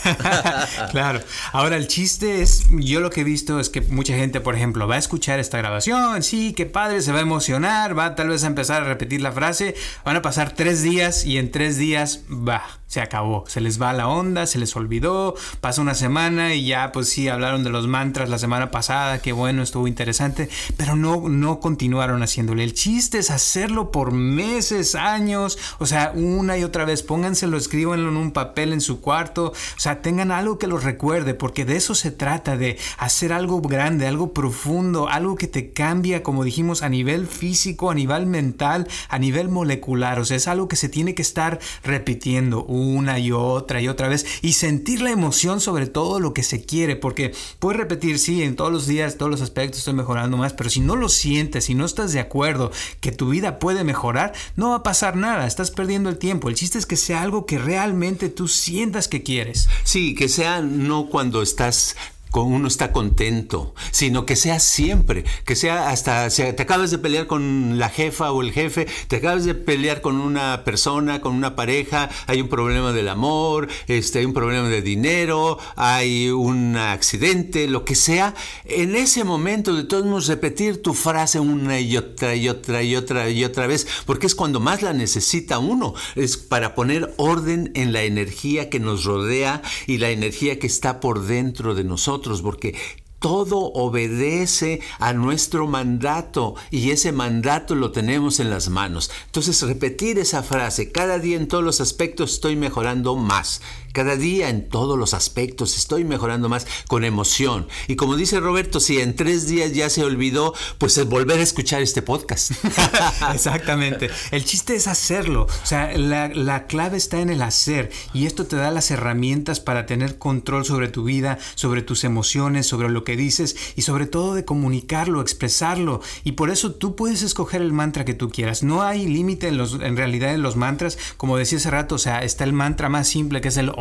claro. 0.92 1.22
Ahora, 1.52 1.78
el 1.78 1.88
chiste 1.88 2.42
es, 2.42 2.66
yo 2.72 3.00
lo 3.00 3.10
que 3.10 3.22
he 3.22 3.24
visto 3.24 3.60
es 3.60 3.70
que 3.70 3.82
mucha 3.82 4.16
gente, 4.16 4.42
por 4.42 4.56
ejemplo, 4.56 4.88
va 4.88 4.96
a 4.96 5.00
escuchar 5.00 5.40
esta 5.40 5.58
grabación, 5.58 6.24
sí, 6.24 6.54
qué 6.54 6.66
padre, 6.66 7.02
se 7.02 7.12
va 7.12 7.20
a 7.20 7.24
emocionar, 7.24 7.98
va 7.98 8.16
tal 8.16 8.30
vez 8.30 8.44
a 8.44 8.48
empezar 8.48 8.84
a 8.84 8.86
repetir 8.86 9.22
la 9.22 9.32
frase, 9.32 9.76
van 10.04 10.16
a 10.16 10.22
pasar 10.22 10.54
tres 10.54 10.82
días 10.82 11.26
y 11.26 11.38
en 11.38 11.52
tres 11.52 11.78
días, 11.78 12.22
va 12.30 12.64
se 12.88 13.02
acabó, 13.02 13.44
se 13.48 13.62
les 13.62 13.82
va 13.82 13.94
la 13.94 14.08
onda, 14.08 14.46
se 14.46 14.60
les 14.60 14.76
olvidó, 14.76 15.36
pasa 15.60 15.82
una 15.82 15.96
semana 15.96 16.54
y 16.54 16.68
ya 16.68 16.92
pues 16.92 17.10
sí 17.10 17.28
hablaron 17.28 17.64
de 17.64 17.70
los 17.70 17.88
mantras 17.88 18.30
la 18.30 18.38
semana 18.38 18.72
pasada, 18.72 19.20
qué 19.20 19.32
bueno, 19.32 19.64
estuvo 19.64 19.88
interesante, 19.88 20.50
pero 20.78 20.96
no, 20.96 21.28
no 21.28 21.60
continuaron 21.60 22.22
haciéndole. 22.22 22.64
El 22.64 22.74
chiste 22.74 23.18
es 23.18 23.32
hacerlo 23.32 23.92
por 23.92 24.12
meses, 24.12 24.96
años, 24.96 25.58
o 25.80 25.86
sea, 25.86 26.12
una 26.16 26.58
y 26.58 26.64
otra 26.64 26.86
vez, 26.86 27.02
pónganselo, 27.02 27.58
escríbanlo 27.58 28.10
en 28.10 28.18
un 28.18 28.32
papel 28.32 28.72
en 28.72 28.82
su 28.82 29.02
cuarto, 29.02 29.48
o 29.48 29.80
sea, 29.80 30.02
tengan 30.02 30.32
algo 30.32 30.60
que 30.60 30.68
los 30.68 30.84
recuerde, 30.84 31.34
porque 31.34 31.66
de 31.66 31.78
eso 31.78 31.96
se 31.96 32.12
trata, 32.12 32.56
de 32.56 32.78
hacer 32.98 33.34
algo 33.34 33.62
grande, 33.62 34.08
algo 34.08 34.32
profundo, 34.32 35.10
algo 35.10 35.36
que 35.36 35.48
te 35.48 35.72
cambia, 35.72 36.24
como 36.24 36.44
dijimos, 36.44 36.84
a 36.84 36.90
nivel 36.90 37.28
físico, 37.28 37.90
a 37.90 37.96
nivel 37.96 38.26
mental, 38.28 38.88
a 39.10 39.18
nivel 39.18 39.50
molecular, 39.50 40.20
o 40.20 40.26
sea, 40.26 40.38
es 40.38 40.48
algo 40.48 40.68
que 40.68 40.76
se 40.76 40.90
tiene 40.90 41.16
que 41.16 41.22
estar 41.22 41.60
repitiendo 41.84 42.66
una 42.76 43.20
y 43.20 43.32
otra 43.32 43.82
y 43.82 43.88
otra 43.88 44.08
vez 44.08 44.26
y 44.42 44.54
sentir 44.54 45.02
la 45.02 45.12
emoción 45.12 45.62
sobre 45.62 45.88
todo 45.88 46.20
lo 46.20 46.34
que 46.34 46.44
se 46.44 46.66
quiere, 46.66 46.96
porque 46.96 47.34
puedes 47.60 47.80
repetir, 47.80 48.20
sí, 48.20 48.44
en 48.44 48.56
todos 48.56 48.72
los 48.72 48.88
días, 48.88 49.18
todos 49.18 49.32
los 49.32 49.42
aspectos 49.42 49.80
estoy 49.80 49.94
mejorando 49.94 50.38
más, 50.38 50.54
pero 50.54 50.70
si 50.70 50.80
no 50.80 50.96
lo 50.96 51.10
sientes, 51.10 51.66
si 51.66 51.76
no 51.76 51.86
estás 51.86 52.14
de 52.14 52.20
acuerdo 52.20 52.72
que 53.00 53.12
tu 53.12 53.30
vida 53.30 53.60
puede 53.60 53.84
mejorar, 53.84 54.34
no 54.56 54.70
va 54.70 54.78
a 54.78 54.84
pasar 54.84 55.16
nada, 55.16 55.48
estás 55.48 55.72
perdiendo 55.72 56.10
el 56.10 56.18
tiempo. 56.18 56.50
El 56.50 56.56
chiste 56.56 56.78
es 56.78 56.86
que 56.86 56.98
sea 56.98 57.22
algo 57.22 57.46
que 57.46 57.58
realmente 57.58 58.30
tú 58.30 58.48
sientas 58.48 59.08
que 59.08 59.24
quieres. 59.24 59.68
Sí, 59.84 60.16
que 60.16 60.30
sea 60.30 60.62
no 60.62 61.08
cuando 61.08 61.42
estás 61.42 61.96
uno 62.44 62.68
está 62.68 62.92
contento, 62.92 63.74
sino 63.92 64.26
que 64.26 64.36
sea 64.36 64.60
siempre, 64.60 65.26
que 65.46 65.56
sea 65.56 65.90
hasta, 65.90 66.30
si 66.30 66.44
te 66.54 66.64
acabas 66.64 66.92
de 66.92 66.98
pelear 66.98 67.28
con 67.28 67.78
la 67.78 67.90
jefa 67.90 68.32
o 68.32 68.42
el 68.42 68.52
jefe, 68.52 68.88
te 69.08 69.18
acabas 69.18 69.46
de 69.46 69.56
pelear 69.56 70.02
con 70.02 70.18
una 70.18 70.64
persona, 70.64 71.22
con 71.22 71.34
una 71.34 71.56
pareja, 71.56 72.10
hay 72.28 72.42
un 72.42 72.50
problema 72.50 72.92
del 72.92 73.10
amor, 73.10 73.68
este, 73.88 74.20
hay 74.20 74.26
un 74.26 74.34
problema 74.34 74.68
de 74.70 74.82
dinero, 74.82 75.58
hay 75.76 76.30
un 76.30 76.76
accidente, 76.76 77.68
lo 77.68 77.86
que 77.86 77.96
sea, 77.96 78.34
en 78.66 78.96
ese 78.96 79.24
momento 79.24 79.74
de 79.74 79.84
todos 79.84 80.06
modos 80.06 80.28
repetir 80.28 80.82
tu 80.82 80.94
frase 80.94 81.40
una 81.40 81.80
y 81.80 81.98
otra 81.98 82.36
y 82.36 82.50
otra 82.50 82.84
y 82.84 82.96
otra 82.96 83.30
y 83.30 83.44
otra 83.44 83.68
vez, 83.68 83.88
porque 84.06 84.28
es 84.28 84.36
cuando 84.36 84.60
más 84.60 84.82
la 84.82 84.94
necesita 84.94 85.60
uno, 85.60 85.94
es 86.16 86.38
para 86.38 86.76
poner 86.76 87.14
orden 87.18 87.72
en 87.76 87.94
la 87.94 88.04
energía 88.04 88.70
que 88.70 88.80
nos 88.80 89.04
rodea 89.06 89.62
y 89.88 89.98
la 89.98 90.10
energía 90.10 90.60
que 90.60 90.68
está 90.68 91.00
por 91.00 91.26
dentro 91.26 91.76
de 91.76 91.84
nosotros 91.84 92.25
porque 92.42 92.76
todo 93.20 93.72
obedece 93.74 94.82
a 95.00 95.14
nuestro 95.14 95.68
mandato 95.68 96.56
y 96.70 96.92
ese 96.92 97.12
mandato 97.12 97.74
lo 97.74 97.92
tenemos 97.92 98.40
en 98.40 98.50
las 98.50 98.70
manos. 98.70 99.10
Entonces 99.26 99.62
repetir 99.64 100.20
esa 100.20 100.44
frase, 100.44 100.92
cada 100.92 101.18
día 101.18 101.38
en 101.38 101.48
todos 101.48 101.64
los 101.64 101.82
aspectos 101.82 102.34
estoy 102.34 102.56
mejorando 102.56 103.16
más. 103.16 103.62
Cada 103.96 104.18
día 104.18 104.50
en 104.50 104.68
todos 104.68 105.00
los 105.00 105.14
aspectos 105.14 105.78
estoy 105.78 106.04
mejorando 106.04 106.50
más 106.50 106.68
con 106.90 107.06
emoción. 107.06 107.70
Y 107.88 107.96
como 107.96 108.18
dice 108.18 108.42
Roberto, 108.42 108.82
si 108.82 109.00
en 109.00 109.16
tres 109.16 109.48
días 109.48 109.72
ya 109.72 109.90
se 109.90 110.04
olvidó, 110.04 110.54
pues 110.80 110.98
es 110.98 111.08
volver 111.08 111.40
a 111.40 111.44
escuchar 111.44 111.82
este 111.82 112.02
podcast. 112.02 112.52
Exactamente. 113.34 114.10
El 114.32 114.44
chiste 114.44 114.76
es 114.76 114.88
hacerlo. 114.88 115.44
O 115.44 115.66
sea, 115.66 115.98
la, 115.98 116.28
la 116.28 116.68
clave 116.68 116.98
está 116.98 117.22
en 117.22 117.30
el 117.30 117.42
hacer. 117.42 117.90
Y 118.14 118.26
esto 118.26 118.46
te 118.46 118.58
da 118.58 118.70
las 118.70 118.92
herramientas 118.92 119.62
para 119.62 119.86
tener 119.86 120.18
control 120.18 120.66
sobre 120.66 120.90
tu 120.90 121.06
vida, 121.06 121.40
sobre 121.56 121.82
tus 121.82 122.04
emociones, 122.04 122.68
sobre 122.68 122.90
lo 122.90 123.06
que 123.06 123.16
dices 123.16 123.56
y 123.78 123.84
sobre 123.84 124.08
todo 124.08 124.36
de 124.36 124.44
comunicarlo, 124.44 125.22
expresarlo. 125.22 126.02
Y 126.26 126.34
por 126.34 126.50
eso 126.50 126.74
tú 126.74 126.98
puedes 126.98 127.22
escoger 127.22 127.62
el 127.62 127.72
mantra 127.72 128.04
que 128.04 128.14
tú 128.14 128.30
quieras. 128.30 128.62
No 128.62 128.84
hay 128.84 129.08
límite 129.08 129.48
en, 129.48 129.58
los, 129.58 129.76
en 129.76 129.96
realidad 129.96 130.34
en 130.34 130.42
los 130.42 130.58
mantras. 130.58 130.98
Como 131.16 131.38
decía 131.38 131.60
hace 131.60 131.72
rato, 131.72 131.96
o 131.96 132.00
sea, 132.00 132.26
está 132.26 132.44
el 132.44 132.52
mantra 132.52 132.90
más 132.90 133.08
simple 133.08 133.40
que 133.40 133.48
es 133.48 133.56
el 133.56 133.72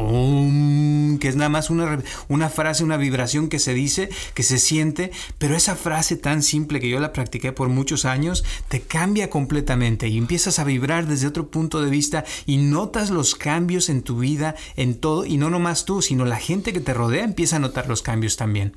que 1.19 1.29
es 1.29 1.37
nada 1.37 1.49
más 1.49 1.71
una, 1.71 2.03
una 2.29 2.49
frase, 2.49 2.85
una 2.85 2.97
vibración 2.97 3.49
que 3.49 3.59
se 3.59 3.75
dice, 3.75 4.09
que 4.35 4.43
se 4.43 4.59
siente, 4.59 5.11
pero 5.38 5.57
esa 5.57 5.77
frase 5.77 6.17
tan 6.17 6.43
simple 6.43 6.81
que 6.81 6.88
yo 6.88 7.01
la 7.01 7.12
practiqué 7.12 7.53
por 7.53 7.69
muchos 7.69 8.05
años, 8.05 8.45
te 8.69 8.81
cambia 8.81 9.31
completamente 9.31 10.09
y 10.09 10.19
empiezas 10.19 10.59
a 10.59 10.64
vibrar 10.64 11.07
desde 11.07 11.27
otro 11.27 11.51
punto 11.51 11.83
de 11.83 11.90
vista 11.90 12.25
y 12.47 12.57
notas 12.57 13.11
los 13.11 13.35
cambios 13.35 13.88
en 13.88 14.03
tu 14.03 14.19
vida, 14.19 14.55
en 14.77 14.95
todo, 14.95 15.25
y 15.25 15.37
no 15.37 15.51
nomás 15.51 15.85
tú, 15.85 16.03
sino 16.03 16.25
la 16.25 16.38
gente 16.38 16.73
que 16.73 16.81
te 16.81 16.95
rodea 16.95 17.25
empieza 17.25 17.57
a 17.57 17.61
notar 17.61 17.88
los 17.88 18.03
cambios 18.03 18.37
también. 18.37 18.75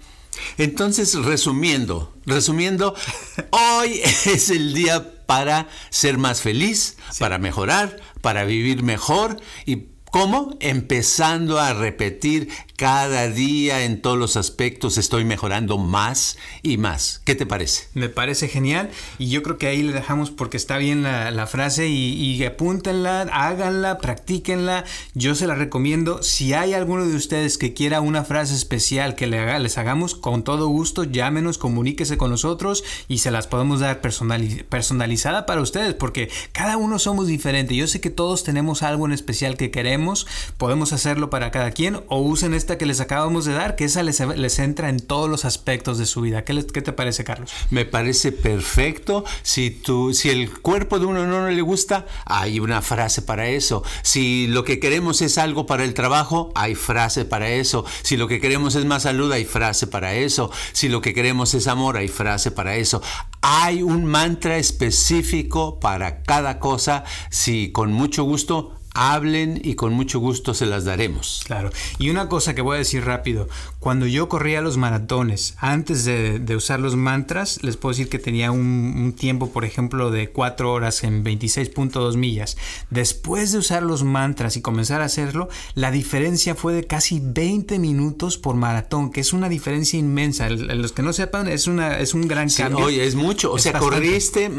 Entonces, 0.57 1.15
resumiendo, 1.15 2.13
resumiendo, 2.25 2.95
hoy 3.49 4.01
es 4.25 4.49
el 4.49 4.73
día 4.73 5.25
para 5.25 5.67
ser 5.89 6.17
más 6.17 6.41
feliz, 6.41 6.97
para 7.19 7.37
mejorar, 7.37 7.99
para 8.21 8.45
vivir 8.45 8.83
mejor 8.83 9.39
y 9.65 9.96
¿Cómo? 10.11 10.55
Empezando 10.59 11.59
a 11.59 11.73
repetir 11.73 12.49
cada 12.77 13.27
día 13.27 13.83
en 13.85 14.03
todos 14.03 14.19
los 14.19 14.37
aspectos 14.37 14.99
estoy 14.99 15.25
mejorando 15.25 15.79
más 15.79 16.37
y 16.61 16.77
más. 16.77 17.23
¿Qué 17.25 17.33
te 17.33 17.47
parece? 17.47 17.87
Me 17.95 18.07
parece 18.07 18.47
genial 18.47 18.91
y 19.17 19.29
yo 19.29 19.41
creo 19.41 19.57
que 19.57 19.65
ahí 19.65 19.81
le 19.81 19.93
dejamos 19.93 20.29
porque 20.29 20.57
está 20.57 20.77
bien 20.77 21.01
la, 21.01 21.47
frase 21.47 21.87
y, 21.87 22.43
apúntenla, 22.45 23.21
háganla, 23.33 23.97
practíquenla. 23.97 24.85
Yo 25.15 25.33
se 25.33 25.47
la 25.47 25.55
recomiendo. 25.55 26.21
Si 26.21 26.53
hay 26.53 26.75
alguno 26.75 27.07
de 27.07 27.15
ustedes 27.15 27.57
que 27.57 27.73
quiera 27.73 27.99
una 27.99 28.23
frase 28.23 28.53
especial 28.53 29.15
que 29.15 29.25
le 29.25 29.39
haga, 29.39 29.57
les 29.57 29.79
hagamos 29.79 30.13
con 30.13 30.43
todo 30.43 30.67
gusto, 30.67 31.03
llámenos, 31.03 31.57
comuníquese 31.57 32.17
con 32.17 32.29
nosotros 32.29 32.83
y 33.07 33.19
se 33.19 33.31
las 33.31 33.47
podemos 33.47 33.79
dar 33.79 34.01
personalizada 34.01 35.47
para 35.47 35.61
ustedes 35.61 35.95
porque 35.95 36.29
cada 36.51 36.77
uno 36.77 36.99
somos 36.99 37.25
diferentes. 37.25 37.75
Yo 37.75 37.87
sé 37.87 38.01
que 38.01 38.11
todos 38.11 38.43
tenemos 38.43 38.83
algo 38.83 39.07
en 39.07 39.13
especial 39.13 39.57
que 39.57 39.71
queremos, 39.71 40.27
podemos 40.57 40.93
hacerlo 40.93 41.31
para 41.31 41.49
cada 41.49 41.71
quien 41.71 42.01
o 42.07 42.21
usen 42.21 42.53
este 42.53 42.66
que 42.75 42.85
les 42.85 42.99
acabamos 42.99 43.45
de 43.45 43.53
dar, 43.53 43.77
que 43.77 43.85
esa 43.85 44.03
les, 44.03 44.59
entra 44.59 44.89
en 44.89 44.99
todos 44.99 45.29
los 45.29 45.45
aspectos 45.45 45.97
de 45.97 46.05
su 46.05 46.21
vida. 46.21 46.43
¿Qué, 46.43 46.65
¿Qué, 46.67 46.81
te 46.81 46.91
parece, 46.91 47.23
Carlos? 47.23 47.51
Me 47.69 47.85
parece 47.85 48.33
perfecto. 48.33 49.23
Si, 49.43 49.69
tú, 49.71 50.13
si 50.13 50.29
el 50.29 50.51
cuerpo 50.59 50.99
de 50.99 51.05
uno 51.05 51.25
no 51.25 51.47
le 51.47 51.61
gusta, 51.61 52.05
hay 52.25 52.59
una 52.59 52.81
frase 52.81 53.21
para 53.21 53.47
eso. 53.47 53.83
Si 54.01 54.47
lo 54.47 54.65
que 54.65 54.79
queremos 54.79 55.21
es 55.21 55.37
algo 55.37 55.65
para 55.65 55.85
el 55.85 55.93
trabajo, 55.93 56.51
hay 56.55 56.75
frase 56.75 57.23
para 57.23 57.49
eso. 57.49 57.85
Si 58.01 58.17
lo 58.17 58.27
que 58.27 58.41
queremos 58.41 58.75
es 58.75 58.83
más 58.83 59.03
salud, 59.03 59.31
hay 59.31 59.45
frase 59.45 59.87
para 59.87 60.15
eso. 60.15 60.51
Si 60.73 60.89
lo 60.89 60.99
que 60.99 61.13
queremos 61.13 61.53
es 61.53 61.67
amor, 61.67 61.95
hay 61.95 62.09
frase 62.09 62.51
para 62.51 62.75
eso. 62.75 63.01
Hay 63.41 63.83
un 63.83 64.03
mantra 64.05 64.57
específico 64.57 65.79
para 65.79 66.23
cada 66.23 66.59
cosa. 66.59 67.03
Si 67.29 67.71
con 67.71 67.93
mucho 67.93 68.23
gusto 68.23 68.73
hablen 68.97 69.61
y 69.63 69.75
con 69.75 69.93
mucho 69.93 70.19
gusto 70.19 70.55
se 70.55 70.65
las 70.65 70.83
daremos. 70.83 71.43
Claro. 71.45 71.69
Y 71.99 72.09
una 72.09 72.27
cosa 72.27 72.55
que 72.55 72.63
voy 72.63 72.75
a 72.75 72.79
decir 72.79 73.05
rápido, 73.05 73.47
cuando 73.79 74.07
yo 74.07 74.27
corría 74.27 74.59
los 74.61 74.77
maratones, 74.77 75.55
antes 75.59 76.03
de, 76.03 76.55
usar 76.55 76.79
los 76.79 76.95
mantras, 76.95 77.61
les 77.61 77.77
puedo 77.77 77.91
decir 77.93 78.09
que 78.09 78.17
tenía 78.17 78.51
un, 78.51 79.13
tiempo, 79.17 79.51
por 79.51 79.65
ejemplo, 79.65 80.09
de 80.09 80.31
4 80.31 80.73
horas 80.73 81.03
en 81.03 81.23
26.2 81.23 82.17
millas. 82.17 82.57
Después 82.89 83.51
de 83.51 83.59
usar 83.59 83.83
los 83.83 84.03
mantras 84.03 84.57
y 84.57 84.61
comenzar 84.61 85.01
a 85.01 85.05
hacerlo, 85.05 85.47
la 85.75 85.91
diferencia 85.91 86.55
fue 86.55 86.73
de 86.73 86.85
casi 86.85 87.21
20 87.23 87.77
minutos 87.77 88.37
por 88.37 88.55
maratón, 88.55 89.11
que 89.11 89.21
es 89.21 89.31
una 89.31 89.47
diferencia 89.47 89.99
inmensa. 89.99 90.49
Los 90.49 90.91
que 90.91 91.03
no 91.03 91.13
sepan, 91.13 91.47
es, 91.47 91.67
una, 91.67 91.99
es 91.99 92.15
un 92.15 92.27
gran 92.27 92.49
cambio. 92.49 92.85
Oye, 92.85 93.05
es 93.05 93.13
mucho. 93.13 93.51
O 93.51 93.59
sea, 93.59 93.73
corriste 93.73 94.49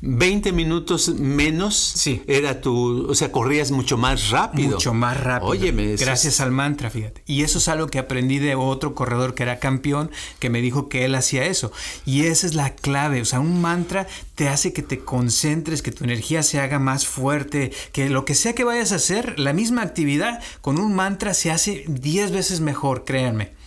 20 0.00 0.52
mm, 0.52 0.54
minutos 0.54 1.08
menos. 1.18 1.74
Sí. 1.74 2.22
Era 2.28 2.60
tu, 2.60 3.08
o 3.10 3.14
sea, 3.14 3.32
corrías 3.32 3.71
mucho 3.72 3.98
más 3.98 4.30
rápido. 4.30 4.72
Mucho 4.72 4.94
más 4.94 5.18
rápido. 5.18 5.50
Óyeme. 5.50 5.96
Gracias 5.96 6.40
al 6.40 6.52
mantra, 6.52 6.90
fíjate. 6.90 7.22
Y 7.26 7.42
eso 7.42 7.58
es 7.58 7.68
algo 7.68 7.88
que 7.88 7.98
aprendí 7.98 8.38
de 8.38 8.54
otro 8.54 8.94
corredor 8.94 9.34
que 9.34 9.42
era 9.42 9.58
campeón, 9.58 10.10
que 10.38 10.50
me 10.50 10.60
dijo 10.60 10.88
que 10.88 11.04
él 11.04 11.14
hacía 11.14 11.44
eso. 11.44 11.72
Y 12.04 12.26
esa 12.26 12.46
es 12.46 12.54
la 12.54 12.74
clave. 12.74 13.20
O 13.20 13.24
sea, 13.24 13.40
un 13.40 13.60
mantra 13.60 14.06
te 14.34 14.48
hace 14.48 14.72
que 14.72 14.82
te 14.82 15.00
concentres, 15.00 15.82
que 15.82 15.92
tu 15.92 16.04
energía 16.04 16.42
se 16.42 16.60
haga 16.60 16.78
más 16.78 17.06
fuerte, 17.06 17.72
que 17.92 18.08
lo 18.08 18.24
que 18.24 18.34
sea 18.34 18.54
que 18.54 18.64
vayas 18.64 18.92
a 18.92 18.96
hacer, 18.96 19.38
la 19.38 19.52
misma 19.52 19.82
actividad 19.82 20.42
con 20.60 20.78
un 20.78 20.94
mantra 20.94 21.34
se 21.34 21.50
hace 21.50 21.84
10 21.88 22.32
veces 22.32 22.60
mejor, 22.60 23.04
créanme. 23.04 23.61